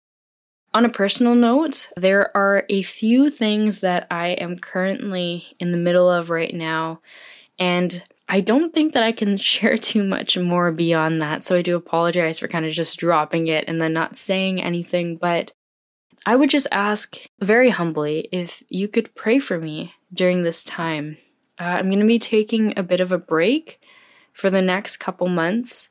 On 0.74 0.86
a 0.86 0.90
personal 0.90 1.36
note, 1.36 1.90
there 1.98 2.36
are 2.36 2.66
a 2.70 2.84
few 2.84 3.30
things 3.30 3.80
that 3.80 4.08
I 4.12 4.30
am 4.30 4.60
currently 4.60 5.56
in 5.60 5.72
the 5.72 5.78
middle 5.78 6.10
of 6.10 6.30
right 6.30 6.54
now, 6.54 7.02
and 7.58 8.04
I 8.30 8.42
don't 8.42 8.74
think 8.74 8.94
that 8.94 9.04
I 9.04 9.12
can 9.12 9.36
share 9.38 9.78
too 9.78 10.04
much 10.04 10.38
more 10.38 10.72
beyond 10.72 11.22
that, 11.22 11.44
so 11.44 11.58
I 11.58 11.62
do 11.62 11.76
apologize 11.76 12.40
for 12.40 12.48
kind 12.48 12.66
of 12.66 12.72
just 12.72 13.00
dropping 13.00 13.48
it 13.48 13.66
and 13.68 13.82
then 13.82 13.94
not 13.94 14.16
saying 14.16 14.62
anything, 14.62 15.18
but 15.18 15.52
I 16.26 16.36
would 16.36 16.50
just 16.50 16.68
ask 16.72 17.18
very 17.40 17.70
humbly 17.70 18.28
if 18.32 18.64
you 18.70 18.88
could 18.88 19.16
pray 19.16 19.40
for 19.40 19.58
me 19.58 19.94
during 20.14 20.44
this 20.44 20.64
time. 20.64 21.18
Uh, 21.60 21.78
I'm 21.80 21.88
going 21.88 22.00
to 22.00 22.06
be 22.06 22.20
taking 22.20 22.74
a 22.78 22.84
bit 22.84 23.00
of 23.00 23.12
a 23.12 23.18
break 23.18 23.82
for 24.34 24.50
the 24.50 24.62
next 24.62 24.98
couple 24.98 25.28
months. 25.28 25.90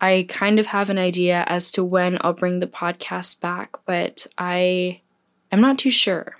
I 0.00 0.26
kind 0.28 0.58
of 0.58 0.66
have 0.66 0.90
an 0.90 0.98
idea 0.98 1.44
as 1.48 1.70
to 1.72 1.84
when 1.84 2.18
I'll 2.20 2.32
bring 2.32 2.60
the 2.60 2.66
podcast 2.66 3.40
back, 3.40 3.76
but 3.84 4.26
I 4.36 5.00
am 5.50 5.60
not 5.60 5.78
too 5.78 5.90
sure 5.90 6.36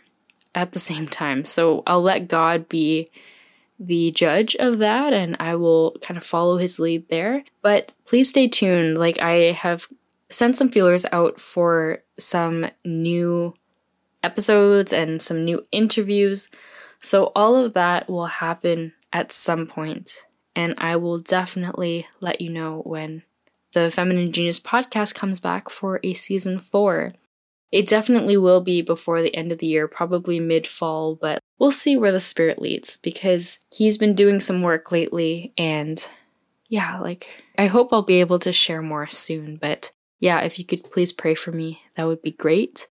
at 0.55 0.73
the 0.73 0.79
same 0.79 1.07
time. 1.07 1.45
So 1.45 1.83
I'll 1.87 2.03
let 2.03 2.29
God 2.29 2.69
be 2.69 3.11
the 3.81 4.11
judge 4.13 4.57
of 4.57 4.79
that 4.79 5.13
and 5.13 5.37
I 5.39 5.55
will 5.55 5.97
kind 6.03 6.19
of 6.19 6.25
follow 6.25 6.57
his 6.57 6.79
lead 6.79 7.09
there. 7.09 7.45
But 7.63 7.95
please 8.05 8.29
stay 8.29 8.49
tuned. 8.49 8.99
Like, 8.99 9.21
I 9.21 9.53
have 9.53 9.89
sent 10.31 10.57
some 10.57 10.71
feelers 10.71 11.07
out 11.13 11.41
for 11.41 12.03
some 12.19 12.67
new 12.85 13.55
episodes 14.23 14.93
and 14.93 15.23
some 15.23 15.45
new 15.45 15.65
interviews. 15.73 16.51
So, 17.01 17.33
all 17.35 17.57
of 17.57 17.75
that 17.75 18.09
will 18.09 18.27
happen 18.27 18.93
at 19.13 19.33
some 19.33 19.67
point, 19.67 20.27
and 20.55 20.75
I 20.79 20.97
will 20.97 21.19
definitely 21.19 22.07
let 22.21 22.41
you 22.41 22.51
know 22.51 22.83
when 22.85 23.23
the 23.73 23.91
Feminine 23.91 24.33
Genius 24.33 24.59
podcast 24.59 25.15
comes 25.15 25.41
back 25.41 25.71
for 25.71 26.01
a 26.03 26.13
season 26.13 26.59
four. 26.59 27.13
It 27.71 27.87
definitely 27.87 28.37
will 28.37 28.63
be 28.63 28.81
before 28.81 29.21
the 29.23 29.35
end 29.35 29.53
of 29.53 29.59
the 29.59 29.67
year, 29.67 29.87
probably 29.87 30.41
mid 30.41 30.67
fall, 30.67 31.15
but 31.15 31.39
we'll 31.59 31.71
see 31.71 31.97
where 31.97 32.13
the 32.13 32.21
spirit 32.21 32.61
leads 32.61 32.97
because 32.97 33.61
he's 33.71 33.99
been 33.99 34.15
doing 34.15 34.41
some 34.41 34.63
work 34.63 34.91
lately 34.91 35.53
and 35.59 36.09
yeah, 36.69 36.99
like 36.99 37.43
I 37.57 37.67
hope 37.67 37.93
I'll 37.93 38.03
be 38.03 38.21
able 38.21 38.39
to 38.41 38.53
share 38.53 38.83
more 38.83 39.09
soon, 39.09 39.57
but 39.57 39.93
yeah, 40.21 40.41
if 40.41 40.59
you 40.59 40.65
could 40.65 40.85
please 40.85 41.13
pray 41.13 41.35
for 41.35 41.53
me, 41.53 41.83
that 41.95 42.07
would 42.07 42.23
be 42.23 42.33
great. 42.33 42.89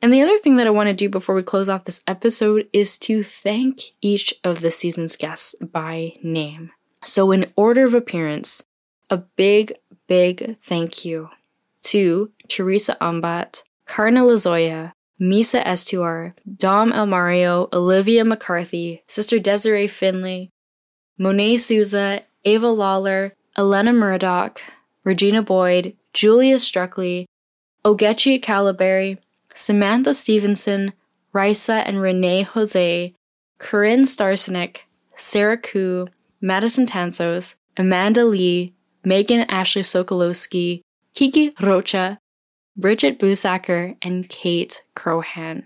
And 0.00 0.12
the 0.12 0.22
other 0.22 0.38
thing 0.38 0.56
that 0.56 0.66
I 0.66 0.70
want 0.70 0.88
to 0.88 0.94
do 0.94 1.08
before 1.08 1.34
we 1.34 1.42
close 1.42 1.68
off 1.68 1.84
this 1.84 2.02
episode 2.06 2.68
is 2.72 2.98
to 2.98 3.22
thank 3.22 3.82
each 4.00 4.34
of 4.42 4.60
the 4.60 4.70
season's 4.70 5.16
guests 5.16 5.54
by 5.60 6.14
name. 6.22 6.72
So, 7.04 7.30
in 7.30 7.46
order 7.56 7.84
of 7.84 7.94
appearance, 7.94 8.64
a 9.10 9.18
big, 9.18 9.74
big 10.08 10.56
thank 10.62 11.04
you 11.04 11.30
to 11.84 12.32
Theresa 12.48 12.96
Ambat, 13.00 13.62
Karna 13.86 14.22
Lazoya, 14.22 14.92
Misa 15.20 15.64
Estuar, 15.64 16.34
Dom 16.56 16.92
El 16.92 17.06
Mario, 17.06 17.68
Olivia 17.72 18.24
McCarthy, 18.24 19.02
Sister 19.06 19.38
Desiree 19.38 19.86
Finley, 19.86 20.50
Monet 21.16 21.58
Souza, 21.58 22.22
Ava 22.44 22.68
Lawler, 22.68 23.34
Elena 23.56 23.92
Murdoch, 23.92 24.60
Regina 25.04 25.42
Boyd, 25.42 25.96
Julia 26.12 26.56
Struckley, 26.56 27.26
Ogechi 27.84 28.40
Calaberry, 28.40 29.18
Samantha 29.54 30.14
Stevenson, 30.14 30.92
Risa 31.34 31.82
and 31.86 32.00
Renee 32.00 32.42
Jose, 32.42 33.14
Corinne 33.58 34.02
Starsenik, 34.02 34.80
Sarah 35.16 35.58
Koo, 35.58 36.06
Madison 36.40 36.86
Tansos, 36.86 37.56
Amanda 37.76 38.24
Lee, 38.24 38.74
Megan 39.04 39.40
Ashley 39.48 39.82
Sokolowski, 39.82 40.82
Kiki 41.14 41.54
Rocha, 41.60 42.18
Bridget 42.76 43.18
Busacker, 43.18 43.96
and 44.02 44.28
Kate 44.28 44.82
Crohan. 44.96 45.64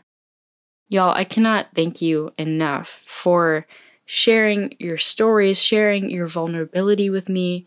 Y'all, 0.88 1.14
I 1.14 1.24
cannot 1.24 1.68
thank 1.74 2.00
you 2.00 2.32
enough 2.38 3.02
for 3.06 3.66
sharing 4.04 4.74
your 4.78 4.96
stories, 4.96 5.60
sharing 5.60 6.10
your 6.10 6.26
vulnerability 6.26 7.10
with 7.10 7.28
me. 7.28 7.66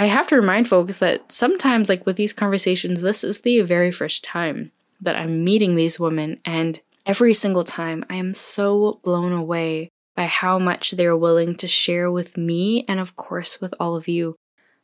I 0.00 0.06
have 0.06 0.26
to 0.28 0.36
remind 0.36 0.66
folks 0.66 0.96
that 1.00 1.30
sometimes, 1.30 1.90
like 1.90 2.06
with 2.06 2.16
these 2.16 2.32
conversations, 2.32 3.02
this 3.02 3.22
is 3.22 3.42
the 3.42 3.60
very 3.60 3.92
first 3.92 4.24
time 4.24 4.72
that 4.98 5.14
I'm 5.14 5.44
meeting 5.44 5.74
these 5.74 6.00
women, 6.00 6.40
and 6.42 6.80
every 7.04 7.34
single 7.34 7.64
time 7.64 8.06
I 8.08 8.16
am 8.16 8.32
so 8.32 9.00
blown 9.04 9.32
away 9.32 9.90
by 10.16 10.24
how 10.24 10.58
much 10.58 10.92
they're 10.92 11.18
willing 11.18 11.54
to 11.56 11.68
share 11.68 12.10
with 12.10 12.38
me 12.38 12.86
and, 12.88 12.98
of 12.98 13.14
course, 13.16 13.60
with 13.60 13.74
all 13.78 13.94
of 13.94 14.08
you. 14.08 14.36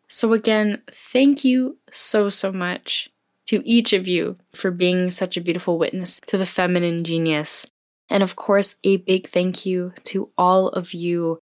So, 0.06 0.34
again, 0.34 0.82
thank 0.88 1.46
you 1.46 1.78
so, 1.90 2.28
so 2.28 2.52
much 2.52 3.08
to 3.46 3.66
each 3.66 3.94
of 3.94 4.06
you 4.06 4.36
for 4.54 4.70
being 4.70 5.08
such 5.08 5.38
a 5.38 5.40
beautiful 5.40 5.78
witness 5.78 6.20
to 6.26 6.36
the 6.36 6.44
feminine 6.44 7.04
genius. 7.04 7.66
And 8.10 8.22
of 8.22 8.36
course, 8.36 8.76
a 8.84 8.98
big 8.98 9.28
thank 9.28 9.64
you 9.64 9.94
to 10.04 10.30
all 10.36 10.68
of 10.68 10.92
you. 10.92 11.38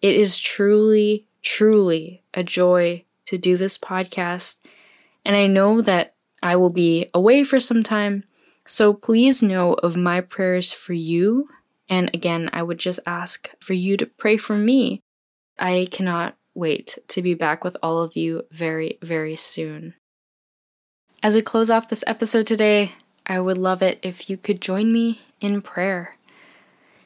It 0.00 0.14
is 0.14 0.38
truly, 0.38 1.26
truly 1.42 2.22
a 2.34 2.42
joy 2.42 3.04
to 3.26 3.38
do 3.38 3.56
this 3.56 3.78
podcast. 3.78 4.60
And 5.24 5.36
I 5.36 5.46
know 5.46 5.80
that 5.82 6.14
I 6.42 6.56
will 6.56 6.70
be 6.70 7.10
away 7.12 7.44
for 7.44 7.60
some 7.60 7.82
time. 7.82 8.24
So 8.66 8.94
please 8.94 9.42
know 9.42 9.74
of 9.74 9.96
my 9.96 10.20
prayers 10.20 10.72
for 10.72 10.92
you. 10.92 11.48
And 11.88 12.10
again, 12.14 12.50
I 12.52 12.62
would 12.62 12.78
just 12.78 13.00
ask 13.06 13.50
for 13.60 13.74
you 13.74 13.96
to 13.96 14.06
pray 14.06 14.36
for 14.36 14.56
me. 14.56 15.00
I 15.58 15.88
cannot 15.90 16.36
wait 16.54 16.98
to 17.08 17.22
be 17.22 17.34
back 17.34 17.64
with 17.64 17.76
all 17.82 18.00
of 18.00 18.16
you 18.16 18.44
very, 18.50 18.98
very 19.02 19.36
soon. 19.36 19.94
As 21.22 21.34
we 21.34 21.42
close 21.42 21.68
off 21.68 21.88
this 21.88 22.04
episode 22.06 22.46
today, 22.46 22.92
I 23.26 23.40
would 23.40 23.58
love 23.58 23.82
it 23.82 23.98
if 24.02 24.30
you 24.30 24.36
could 24.36 24.60
join 24.60 24.92
me 24.92 25.20
in 25.40 25.60
prayer. 25.62 26.16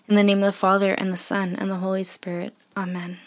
In 0.07 0.15
the 0.15 0.23
name 0.23 0.39
of 0.39 0.45
the 0.45 0.53
Father, 0.53 0.93
and 0.93 1.13
the 1.13 1.17
Son, 1.17 1.57
and 1.59 1.71
the 1.71 1.77
Holy 1.77 2.05
Spirit. 2.05 2.55
Amen. 2.77 3.19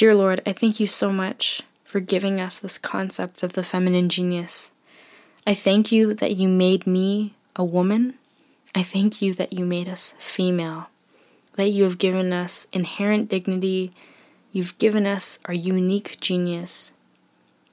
Dear 0.00 0.14
Lord, 0.14 0.40
I 0.46 0.54
thank 0.54 0.80
you 0.80 0.86
so 0.86 1.12
much 1.12 1.60
for 1.84 2.00
giving 2.00 2.40
us 2.40 2.58
this 2.58 2.78
concept 2.78 3.42
of 3.42 3.52
the 3.52 3.62
feminine 3.62 4.08
genius. 4.08 4.72
I 5.46 5.52
thank 5.52 5.92
you 5.92 6.14
that 6.14 6.36
you 6.36 6.48
made 6.48 6.86
me 6.86 7.34
a 7.54 7.62
woman. 7.62 8.14
I 8.74 8.82
thank 8.82 9.20
you 9.20 9.34
that 9.34 9.52
you 9.52 9.66
made 9.66 9.90
us 9.90 10.14
female, 10.18 10.88
that 11.56 11.68
you 11.68 11.84
have 11.84 11.98
given 11.98 12.32
us 12.32 12.66
inherent 12.72 13.28
dignity, 13.28 13.92
you've 14.52 14.78
given 14.78 15.06
us 15.06 15.38
our 15.44 15.52
unique 15.52 16.18
genius, 16.18 16.94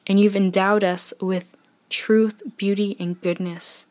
and 0.06 0.20
you've 0.20 0.36
endowed 0.36 0.84
us 0.84 1.14
with 1.22 1.56
truth, 1.90 2.42
beauty, 2.58 2.98
and 3.00 3.22
goodness 3.22 3.88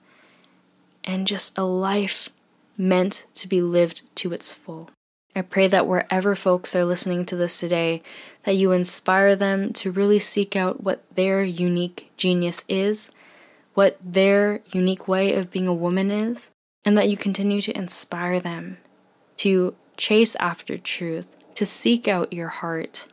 and 1.05 1.27
just 1.27 1.57
a 1.57 1.65
life 1.65 2.29
meant 2.77 3.25
to 3.33 3.49
be 3.49 3.63
lived 3.63 4.03
to 4.17 4.35
its 4.35 4.53
full. 4.53 4.91
I 5.37 5.43
pray 5.43 5.67
that 5.67 5.87
wherever 5.87 6.35
folks 6.35 6.75
are 6.75 6.87
listening 6.87 7.27
to 7.27 7.37
this 7.37 7.61
today, 7.61 8.03
that 8.45 8.55
you 8.55 8.73
inspire 8.73 9.37
them 9.37 9.75
to 9.75 9.93
really 9.93 10.19
seek 10.19 10.57
out 10.57 10.83
what 10.83 11.05
their 11.15 11.45
unique 11.45 12.11
genius 12.17 12.65
is, 12.71 13.11
what 13.75 13.99
their 14.03 14.63
unique 14.73 15.07
way 15.07 15.35
of 15.35 15.51
being 15.51 15.69
a 15.69 15.75
woman 15.75 16.11
is, 16.11 16.51
and 16.87 16.97
that 16.97 17.11
you 17.11 17.19
continue 17.19 17.61
to 17.61 17.77
inspire 17.77 18.41
them 18.41 18.79
to 19.37 19.75
chase 19.99 20.37
after 20.37 20.79
truth, 20.79 21.45
to 21.55 21.67
seek 21.67 22.09
out 22.09 22.33
your 22.33 22.49
heart, 22.49 23.07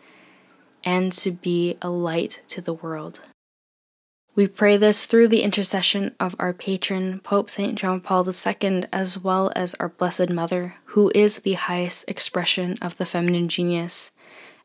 and 0.81 1.11
to 1.11 1.31
be 1.31 1.77
a 1.81 1.89
light 1.89 2.41
to 2.47 2.61
the 2.61 2.73
world. 2.73 3.19
We 4.35 4.47
pray 4.47 4.77
this 4.77 5.05
through 5.05 5.27
the 5.27 5.43
intercession 5.43 6.15
of 6.19 6.35
our 6.39 6.53
patron, 6.53 7.19
Pope 7.19 7.51
St. 7.51 7.75
John 7.75 8.01
Paul 8.01 8.27
II, 8.27 8.83
as 8.91 9.19
well 9.19 9.51
as 9.55 9.75
our 9.75 9.89
Blessed 9.89 10.31
Mother, 10.31 10.75
who 10.85 11.11
is 11.13 11.39
the 11.39 11.53
highest 11.53 12.05
expression 12.07 12.75
of 12.81 12.97
the 12.97 13.05
feminine 13.05 13.47
genius. 13.47 14.11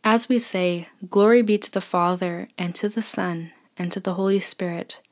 As 0.02 0.26
we 0.26 0.38
say, 0.38 0.88
Glory 1.10 1.42
be 1.42 1.58
to 1.58 1.70
the 1.70 1.82
Father, 1.82 2.48
and 2.56 2.74
to 2.76 2.88
the 2.88 3.02
Son, 3.02 3.52
and 3.76 3.92
to 3.92 4.00
the 4.00 4.14
Holy 4.14 4.40
Spirit, 4.40 5.02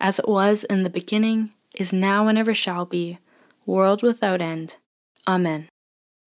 as 0.00 0.18
it 0.18 0.28
was 0.28 0.64
in 0.64 0.82
the 0.82 0.90
beginning, 0.90 1.52
is 1.76 1.92
now, 1.92 2.26
and 2.26 2.36
ever 2.36 2.52
shall 2.52 2.84
be, 2.84 3.18
world 3.64 4.02
without 4.02 4.42
end. 4.42 4.76
Amen. 5.28 5.68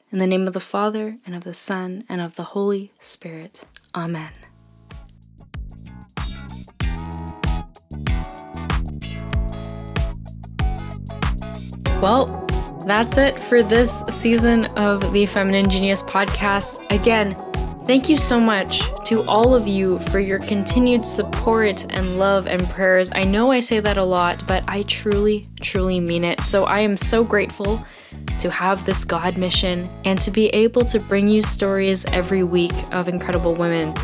In 0.09 0.19
the 0.19 0.27
name 0.27 0.47
of 0.47 0.53
the 0.53 0.61
Father, 0.61 1.17
and 1.25 1.35
of 1.35 1.43
the 1.43 1.53
Son, 1.53 2.05
and 2.07 2.21
of 2.21 2.37
the 2.37 2.43
Holy 2.43 2.93
Spirit. 2.97 3.65
Amen. 3.93 4.31
Well, 12.03 12.45
that's 12.85 13.17
it 13.17 13.39
for 13.39 13.63
this 13.63 14.01
season 14.09 14.65
of 14.75 15.13
the 15.13 15.25
Feminine 15.25 15.69
Genius 15.69 16.03
podcast. 16.03 16.85
Again, 16.91 17.33
thank 17.87 18.09
you 18.09 18.17
so 18.17 18.41
much 18.41 18.81
to 19.05 19.23
all 19.23 19.55
of 19.55 19.69
you 19.69 19.99
for 19.99 20.19
your 20.19 20.39
continued 20.39 21.05
support 21.05 21.85
and 21.93 22.19
love 22.19 22.45
and 22.45 22.61
prayers. 22.71 23.09
I 23.15 23.23
know 23.23 23.51
I 23.51 23.61
say 23.61 23.79
that 23.79 23.95
a 23.95 24.03
lot, 24.03 24.45
but 24.45 24.65
I 24.67 24.81
truly, 24.81 25.45
truly 25.61 26.01
mean 26.01 26.25
it. 26.25 26.41
So 26.41 26.65
I 26.65 26.81
am 26.81 26.97
so 26.97 27.23
grateful 27.23 27.81
to 28.37 28.51
have 28.51 28.85
this 28.85 29.05
God 29.05 29.37
mission 29.37 29.89
and 30.03 30.19
to 30.19 30.29
be 30.29 30.47
able 30.47 30.83
to 30.83 30.99
bring 30.99 31.29
you 31.29 31.41
stories 31.41 32.03
every 32.07 32.43
week 32.43 32.73
of 32.91 33.07
incredible 33.07 33.55
women. 33.55 33.95